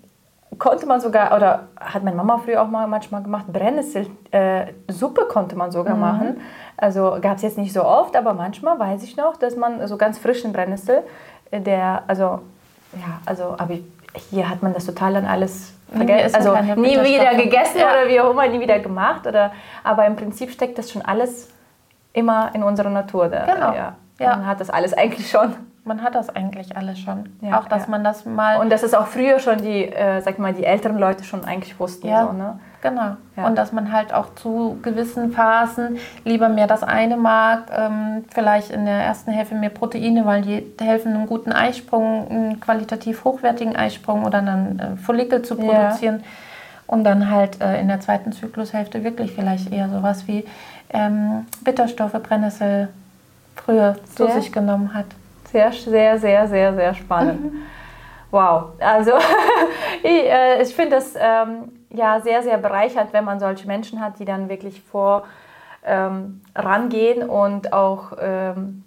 konnte 0.59 0.85
man 0.85 1.01
sogar, 1.01 1.35
oder 1.35 1.69
hat 1.81 2.05
meine 2.05 2.17
Mama 2.17 2.39
früher 2.39 2.63
auch 2.63 2.69
mal 2.69 2.87
manchmal 2.87 3.23
gemacht, 3.23 3.47
Brennnesselsuppe 3.51 5.23
äh, 5.23 5.29
konnte 5.29 5.57
man 5.57 5.71
sogar 5.71 5.95
mhm. 5.95 6.01
machen. 6.01 6.41
Also 6.77 7.17
gab 7.23 7.37
es 7.37 7.43
jetzt 7.43 7.57
nicht 7.57 7.73
so 7.73 7.83
oft, 7.83 8.15
aber 8.15 8.35
manchmal 8.35 8.79
weiß 8.79 9.03
ich 9.05 9.17
noch, 9.17 9.39
dass 9.39 9.57
man 9.57 9.87
so 9.89 9.97
ganz 9.97 10.19
frischen 10.19 10.53
Brennnessel, 10.53 11.03
äh, 11.51 11.61
der, 11.61 12.03
also, 12.07 12.41
ja, 12.93 13.21
also, 13.25 13.55
aber 13.57 13.79
hier 14.31 14.49
hat 14.49 14.63
man 14.63 14.75
das 14.75 14.87
total 14.87 15.15
dann 15.15 15.27
alles 15.27 15.73
vergessen, 15.95 16.35
also 16.35 16.55
nie 16.81 16.99
wieder 16.99 17.35
gegessen 17.35 17.79
ja. 17.79 17.87
oder 17.87 18.09
wie 18.09 18.21
auch 18.21 18.31
immer, 18.31 18.47
nie 18.49 18.61
wieder 18.61 18.79
gemacht. 18.79 19.27
Oder, 19.27 19.53
aber 19.85 20.07
im 20.07 20.17
Prinzip 20.17 20.51
steckt 20.51 20.79
das 20.79 20.91
schon 20.91 21.03
alles 21.03 21.51
immer 22.13 22.51
in 22.55 22.63
unserer 22.63 22.91
Natur. 22.91 23.29
Da, 23.29 23.45
genau. 23.45 23.73
Ja. 23.73 23.95
Ja. 24.19 24.37
Man 24.37 24.47
hat 24.47 24.61
das 24.61 24.71
alles 24.71 24.95
eigentlich 24.95 25.31
schon. 25.31 25.55
Man 25.85 26.03
hat 26.03 26.15
das 26.15 26.35
eigentlich 26.35 26.77
alles 26.77 26.99
schon. 26.99 27.29
Ja, 27.43 27.61
auch, 27.61 27.69
dass 27.69 27.83
ja. 27.85 27.91
man 27.91 28.03
das 28.03 28.25
mal... 28.25 28.59
Und 28.59 28.71
dass 28.71 28.83
es 28.83 28.95
auch 28.95 29.07
früher 29.07 29.39
schon 29.39 29.59
die, 29.59 29.85
äh, 29.85 30.21
sag 30.21 30.39
mal, 30.39 30.53
die 30.53 30.65
älteren 30.65 30.99
Leute 30.99 31.23
schon 31.23 31.45
eigentlich 31.45 31.79
wussten. 31.79 32.09
Ja, 32.09 32.27
so, 32.27 32.33
ne? 32.33 32.59
Genau. 32.89 33.17
Ja. 33.37 33.47
Und 33.47 33.57
dass 33.57 33.73
man 33.73 33.93
halt 33.93 34.13
auch 34.15 34.35
zu 34.35 34.79
gewissen 34.83 35.33
Phasen 35.33 35.99
lieber 36.25 36.49
mehr 36.49 36.67
das 36.67 36.83
eine 36.83 37.17
mag, 37.17 37.65
ähm, 37.77 38.25
vielleicht 38.33 38.71
in 38.71 38.85
der 38.85 38.95
ersten 38.95 39.33
Hälfte 39.33 39.55
mehr 39.55 39.71
Proteine, 39.71 40.25
weil 40.25 40.43
die 40.43 40.65
helfen, 40.81 41.15
einen 41.15 41.27
guten 41.27 41.53
Eisprung, 41.53 42.29
einen 42.31 42.61
qualitativ 42.61 43.25
hochwertigen 43.25 43.77
Eisprung 43.77 44.25
oder 44.25 44.39
einen 44.39 44.79
äh, 44.79 44.97
Follikel 44.97 45.43
zu 45.43 45.57
produzieren. 45.57 46.23
Und 46.87 47.03
dann 47.03 47.31
halt 47.31 47.61
äh, 47.61 47.81
in 47.81 47.89
der 47.89 48.01
zweiten 48.01 48.31
Zyklushälfte 48.31 49.03
wirklich 49.03 49.33
vielleicht 49.33 49.73
eher 49.73 49.89
sowas 49.89 50.29
wie 50.29 50.45
ähm, 50.91 51.47
Bitterstoffe, 51.65 52.13
Brennnessel, 52.23 52.89
früher 53.57 53.97
zu 54.15 54.31
sich 54.31 54.53
genommen 54.53 54.95
hat. 54.95 55.07
Sehr, 55.51 55.73
sehr, 55.73 56.19
sehr, 56.19 56.47
sehr, 56.47 56.75
sehr 56.75 56.95
spannend. 56.95 57.53
Mhm. 57.53 57.63
Wow, 58.31 58.67
also 58.79 59.13
ich, 60.03 60.31
äh, 60.31 60.63
ich 60.63 60.75
finde 60.75 60.97
das 60.97 61.15
ähm, 61.19 61.73
ja 61.91 62.21
sehr, 62.21 62.43
sehr 62.43 62.59
bereichernd, 62.59 63.13
wenn 63.13 63.25
man 63.25 63.41
solche 63.41 63.67
Menschen 63.67 64.01
hat, 64.01 64.19
die 64.19 64.25
dann 64.25 64.49
wirklich 64.49 64.81
vor 64.83 65.25
ähm, 65.85 66.43
rangehen 66.55 67.29
und 67.29 67.73
auch 67.73 68.13
ähm, 68.21 68.85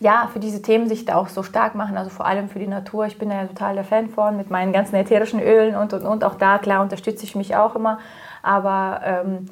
ja, 0.00 0.30
für 0.32 0.40
diese 0.40 0.62
Themen 0.62 0.88
sich 0.88 1.04
da 1.04 1.16
auch 1.16 1.28
so 1.28 1.42
stark 1.42 1.74
machen, 1.74 1.98
also 1.98 2.08
vor 2.08 2.24
allem 2.24 2.48
für 2.48 2.58
die 2.58 2.66
Natur. 2.66 3.04
Ich 3.06 3.18
bin 3.18 3.28
da 3.28 3.36
ja 3.36 3.46
total 3.46 3.74
der 3.74 3.84
Fan 3.84 4.08
von, 4.08 4.36
mit 4.36 4.50
meinen 4.50 4.72
ganzen 4.72 4.96
ätherischen 4.96 5.40
Ölen 5.40 5.76
und 5.76 5.92
und 5.92 6.04
und. 6.04 6.24
Auch 6.24 6.36
da, 6.36 6.58
klar, 6.58 6.80
unterstütze 6.80 7.24
ich 7.24 7.34
mich 7.34 7.54
auch 7.54 7.76
immer. 7.76 7.98
Aber 8.42 9.02
ähm, 9.04 9.46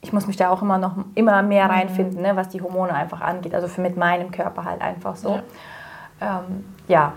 ich 0.00 0.12
muss 0.12 0.28
mich 0.28 0.36
da 0.36 0.50
auch 0.50 0.62
immer 0.62 0.78
noch 0.78 0.94
immer 1.16 1.42
mehr 1.42 1.64
mhm. 1.64 1.70
reinfinden, 1.70 2.22
ne, 2.22 2.36
was 2.36 2.48
die 2.48 2.62
Hormone 2.62 2.94
einfach 2.94 3.20
angeht. 3.20 3.54
Also 3.54 3.66
für 3.66 3.80
mit 3.80 3.96
meinem 3.96 4.30
Körper 4.30 4.64
halt 4.64 4.80
einfach 4.80 5.16
so. 5.16 5.40
Ja. 6.20 6.40
Ähm, 6.40 6.64
ja. 6.86 7.12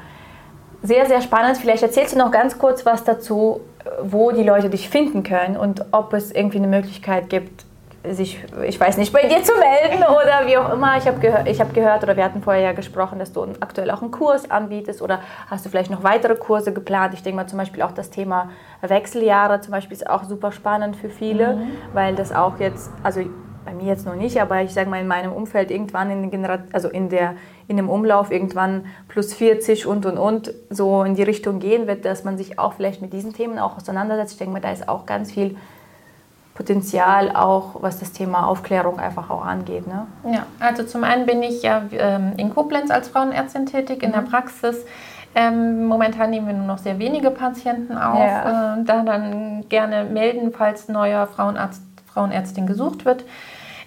Sehr, 0.81 1.05
sehr 1.05 1.21
spannend. 1.21 1.57
Vielleicht 1.57 1.83
erzählst 1.83 2.15
du 2.15 2.17
noch 2.17 2.31
ganz 2.31 2.57
kurz 2.57 2.83
was 2.83 3.03
dazu, 3.03 3.61
wo 4.01 4.31
die 4.31 4.43
Leute 4.43 4.69
dich 4.69 4.89
finden 4.89 5.23
können 5.23 5.57
und 5.57 5.85
ob 5.91 6.13
es 6.13 6.31
irgendwie 6.31 6.57
eine 6.57 6.67
Möglichkeit 6.67 7.29
gibt, 7.29 7.65
sich, 8.09 8.43
ich 8.67 8.79
weiß 8.79 8.97
nicht, 8.97 9.13
bei 9.13 9.21
dir 9.21 9.43
zu 9.43 9.53
melden 9.53 10.03
oder 10.03 10.47
wie 10.47 10.57
auch 10.57 10.73
immer. 10.73 10.97
Ich 10.97 11.05
habe 11.05 11.19
gehör, 11.19 11.45
hab 11.45 11.73
gehört 11.73 12.03
oder 12.03 12.17
wir 12.17 12.23
hatten 12.23 12.41
vorher 12.41 12.63
ja 12.63 12.71
gesprochen, 12.71 13.19
dass 13.19 13.31
du 13.31 13.45
aktuell 13.59 13.91
auch 13.91 14.01
einen 14.01 14.11
Kurs 14.11 14.49
anbietest 14.49 15.01
oder 15.01 15.19
hast 15.47 15.65
du 15.65 15.69
vielleicht 15.69 15.91
noch 15.91 16.03
weitere 16.03 16.35
Kurse 16.35 16.73
geplant? 16.73 17.13
Ich 17.13 17.21
denke 17.21 17.35
mal 17.35 17.47
zum 17.47 17.59
Beispiel 17.59 17.83
auch 17.83 17.91
das 17.91 18.09
Thema 18.09 18.49
Wechseljahre 18.81 19.61
zum 19.61 19.71
Beispiel 19.71 19.97
ist 19.97 20.09
auch 20.09 20.23
super 20.23 20.51
spannend 20.51 20.95
für 20.95 21.09
viele, 21.09 21.57
mhm. 21.57 21.71
weil 21.93 22.15
das 22.15 22.31
auch 22.33 22.59
jetzt, 22.59 22.89
also 23.03 23.21
bei 23.71 23.83
mir 23.83 23.87
jetzt 23.87 24.05
noch 24.05 24.15
nicht, 24.15 24.41
aber 24.41 24.61
ich 24.61 24.73
sage 24.73 24.89
mal 24.89 24.99
in 24.99 25.07
meinem 25.07 25.31
Umfeld 25.31 25.71
irgendwann 25.71 26.11
in, 26.11 26.29
Generat 26.29 26.61
also 26.73 26.89
in, 26.89 27.09
der, 27.09 27.35
in 27.67 27.77
dem 27.77 27.89
Umlauf 27.89 28.31
irgendwann 28.31 28.85
plus 29.07 29.33
40 29.33 29.85
und 29.85 30.05
und 30.05 30.17
und 30.17 30.53
so 30.69 31.03
in 31.03 31.15
die 31.15 31.23
Richtung 31.23 31.59
gehen 31.59 31.87
wird, 31.87 32.05
dass 32.05 32.23
man 32.23 32.37
sich 32.37 32.59
auch 32.59 32.73
vielleicht 32.73 33.01
mit 33.01 33.13
diesen 33.13 33.33
Themen 33.33 33.59
auch 33.59 33.77
auseinandersetzt. 33.77 34.33
Ich 34.33 34.37
denke 34.37 34.53
mal, 34.53 34.59
da 34.59 34.71
ist 34.71 34.89
auch 34.89 35.05
ganz 35.05 35.31
viel 35.31 35.55
Potenzial 36.53 37.33
auch, 37.33 37.81
was 37.81 37.99
das 37.99 38.11
Thema 38.11 38.45
Aufklärung 38.47 38.99
einfach 38.99 39.29
auch 39.29 39.45
angeht. 39.45 39.87
Ne? 39.87 40.05
Ja, 40.31 40.45
also 40.59 40.83
zum 40.83 41.03
einen 41.05 41.25
bin 41.25 41.41
ich 41.41 41.63
ja 41.63 41.83
ähm, 41.93 42.33
in 42.35 42.53
Koblenz 42.53 42.91
als 42.91 43.07
Frauenärztin 43.07 43.65
tätig 43.65 44.03
in 44.03 44.11
der 44.11 44.21
mhm. 44.21 44.29
Praxis. 44.29 44.85
Ähm, 45.33 45.85
momentan 45.85 46.29
nehmen 46.29 46.47
wir 46.47 46.53
nur 46.53 46.65
noch 46.65 46.77
sehr 46.77 46.99
wenige 46.99 47.31
Patienten 47.31 47.97
auf. 47.97 48.19
Ja. 48.19 48.75
Äh, 48.75 48.83
da 48.83 49.01
dann 49.03 49.63
gerne 49.69 50.03
melden, 50.03 50.51
falls 50.51 50.89
neuer 50.89 51.25
Frauenarzt, 51.25 51.81
Frauenärztin 52.13 52.67
gesucht 52.67 53.05
wird. 53.05 53.23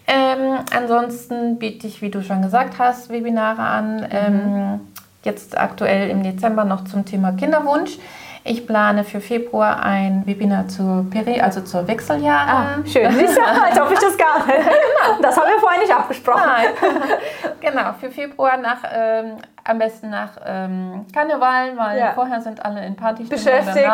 Ähm, 0.06 0.58
ansonsten 0.74 1.58
biete 1.58 1.86
ich, 1.86 2.02
wie 2.02 2.10
du 2.10 2.22
schon 2.22 2.42
gesagt 2.42 2.78
hast, 2.78 3.10
Webinare 3.10 3.62
an. 3.62 3.96
Mhm. 3.96 4.08
Ähm, 4.10 4.80
jetzt 5.22 5.56
aktuell 5.56 6.10
im 6.10 6.22
Dezember 6.22 6.64
noch 6.64 6.84
zum 6.84 7.04
Thema 7.04 7.32
Kinderwunsch. 7.32 7.98
Ich 8.46 8.66
plane 8.66 9.04
für 9.04 9.22
Februar 9.22 9.82
ein 9.82 10.26
Webinar 10.26 10.68
zur 10.68 11.06
Peri, 11.10 11.40
also 11.40 11.62
zur 11.62 11.88
Wechseljahre. 11.88 12.50
Ah, 12.50 12.86
schön. 12.86 13.10
Siehst 13.18 13.38
du, 13.38 13.42
als 13.42 13.80
ob 13.80 13.90
ich 13.90 13.98
das 13.98 14.18
gar 14.18 14.46
nicht. 14.46 14.58
genau. 14.58 15.18
Das 15.22 15.36
haben 15.36 15.48
wir 15.48 15.58
vorher 15.58 15.80
nicht 15.80 15.94
abgesprochen. 15.94 16.42
Nein. 16.44 16.66
genau, 17.60 17.94
für 17.98 18.10
Februar 18.10 18.58
nach 18.58 18.78
ähm, 18.94 19.36
am 19.66 19.78
besten 19.78 20.10
nach 20.10 20.32
ähm, 20.44 21.06
Karneval, 21.12 21.76
weil 21.76 21.98
ja. 21.98 22.12
vorher 22.12 22.42
sind 22.42 22.64
alle 22.64 22.84
in 22.84 22.96
Partystimmung. 22.96 23.44
Beschäftigt. 23.44 23.88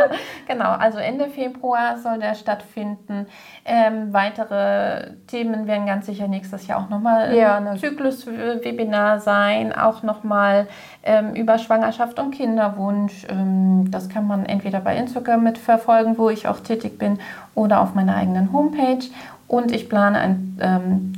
genau, 0.48 0.70
also 0.72 0.98
Ende 0.98 1.28
Februar 1.28 1.96
soll 1.98 2.18
der 2.18 2.34
stattfinden. 2.34 3.26
Ähm, 3.64 4.12
weitere 4.12 5.12
Themen 5.28 5.68
werden 5.68 5.86
ganz 5.86 6.06
sicher 6.06 6.26
nächstes 6.26 6.66
Jahr 6.66 6.80
auch 6.80 6.88
nochmal 6.88 7.34
ja, 7.36 7.56
ein 7.56 7.78
Zyklus-Webinar 7.78 9.20
sein, 9.20 9.72
auch 9.72 10.02
nochmal 10.02 10.66
ähm, 11.04 11.34
über 11.34 11.58
Schwangerschaft 11.58 12.18
und 12.18 12.32
Kinderwunsch. 12.32 13.24
Ähm, 13.30 13.92
das 13.92 14.08
kann 14.08 14.26
man 14.26 14.44
entweder 14.44 14.80
bei 14.80 14.96
Instagram 14.96 15.44
mitverfolgen, 15.44 16.18
wo 16.18 16.30
ich 16.30 16.48
auch 16.48 16.58
tätig 16.58 16.98
bin, 16.98 17.20
oder 17.54 17.80
auf 17.80 17.94
meiner 17.94 18.16
eigenen 18.16 18.52
Homepage. 18.52 19.06
Und 19.46 19.70
ich 19.70 19.88
plane 19.88 20.18
ein 20.18 20.58
ähm, 20.60 21.12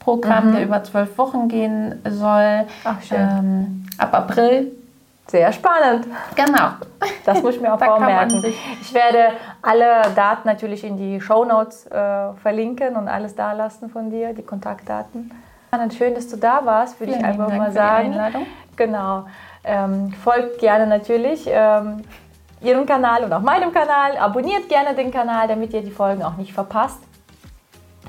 Zyklus-Workshop-Programm, 0.00 0.48
mhm. 0.48 0.52
der 0.52 0.64
über 0.64 0.82
zwölf 0.84 1.16
Wochen 1.18 1.48
gehen 1.48 2.00
soll. 2.08 2.66
Ach, 2.84 3.02
schön. 3.02 3.18
Ähm, 3.18 3.86
ab 3.98 4.14
April. 4.14 4.72
Sehr 5.26 5.52
spannend. 5.52 6.06
Genau. 6.34 6.70
Das 7.24 7.40
muss 7.42 7.54
ich 7.54 7.60
mir 7.60 7.72
auch 7.74 7.78
vormerken. 7.78 8.44
Ich 8.80 8.92
werde 8.92 9.34
alle 9.62 10.02
Daten 10.16 10.48
natürlich 10.48 10.82
in 10.82 10.96
die 10.96 11.20
Show 11.20 11.44
Notes 11.44 11.86
äh, 11.86 12.32
verlinken 12.42 12.96
und 12.96 13.06
alles 13.06 13.36
da 13.36 13.52
lassen 13.52 13.90
von 13.90 14.10
dir, 14.10 14.32
die 14.32 14.42
Kontaktdaten. 14.42 15.30
Schön, 15.96 16.16
dass 16.16 16.26
du 16.26 16.36
da 16.36 16.64
warst, 16.64 16.98
würde 16.98 17.12
ich 17.12 17.24
einfach 17.24 17.48
mal 17.48 17.70
sagen. 17.70 18.16
Genau. 18.74 19.26
Ähm, 19.62 20.12
folgt 20.24 20.58
gerne 20.58 20.86
natürlich. 20.86 21.44
Ähm, 21.46 22.02
Ihrem 22.62 22.84
Kanal 22.84 23.24
und 23.24 23.32
auch 23.32 23.40
meinem 23.40 23.72
Kanal. 23.72 24.18
Abonniert 24.18 24.68
gerne 24.68 24.94
den 24.94 25.10
Kanal, 25.10 25.48
damit 25.48 25.72
ihr 25.72 25.80
die 25.80 25.90
Folgen 25.90 26.22
auch 26.22 26.36
nicht 26.36 26.52
verpasst 26.52 27.00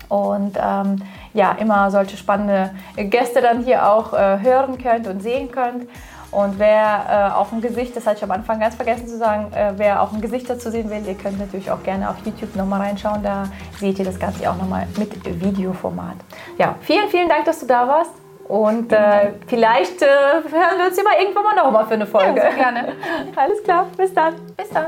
und 0.09 0.57
ähm, 0.61 1.01
ja, 1.33 1.53
immer 1.53 1.89
solche 1.89 2.17
spannende 2.17 2.71
Gäste 2.95 3.41
dann 3.41 3.63
hier 3.63 3.89
auch 3.89 4.13
äh, 4.13 4.39
hören 4.41 4.77
könnt 4.77 5.07
und 5.07 5.21
sehen 5.21 5.51
könnt. 5.51 5.87
Und 6.31 6.59
wer 6.59 7.31
äh, 7.33 7.33
auch 7.33 7.51
ein 7.51 7.61
Gesicht, 7.61 7.95
das 7.95 8.07
hatte 8.07 8.17
ich 8.17 8.23
am 8.23 8.31
Anfang 8.31 8.59
ganz 8.59 8.75
vergessen 8.75 9.05
zu 9.07 9.17
sagen, 9.17 9.51
äh, 9.53 9.73
wer 9.75 10.01
auch 10.01 10.13
ein 10.13 10.21
Gesicht 10.21 10.49
dazu 10.49 10.71
sehen 10.71 10.89
will, 10.89 11.05
ihr 11.05 11.15
könnt 11.15 11.39
natürlich 11.39 11.69
auch 11.69 11.83
gerne 11.83 12.09
auf 12.09 12.15
YouTube 12.25 12.55
nochmal 12.55 12.81
reinschauen. 12.81 13.21
Da 13.21 13.43
seht 13.77 13.99
ihr 13.99 14.05
das 14.05 14.17
Ganze 14.17 14.49
auch 14.49 14.55
nochmal 14.55 14.87
mit 14.97 15.13
Videoformat. 15.25 16.15
Ja, 16.57 16.75
vielen, 16.81 17.09
vielen 17.09 17.27
Dank, 17.27 17.45
dass 17.45 17.59
du 17.59 17.65
da 17.65 17.85
warst. 17.85 18.11
Und 18.47 18.91
äh, 18.91 19.33
vielleicht 19.47 20.01
äh, 20.01 20.05
hören 20.05 20.77
wir 20.77 20.87
uns 20.87 20.97
immer 20.97 21.19
irgendwann 21.19 21.43
mal 21.43 21.55
nochmal 21.55 21.85
für 21.85 21.93
eine 21.93 22.05
Folge. 22.05 22.41
Ja, 22.41 22.49
gerne. 22.49 22.93
Alles 23.35 23.63
klar, 23.63 23.87
bis 23.97 24.13
dann. 24.13 24.35
Bis 24.57 24.69
dann. 24.69 24.87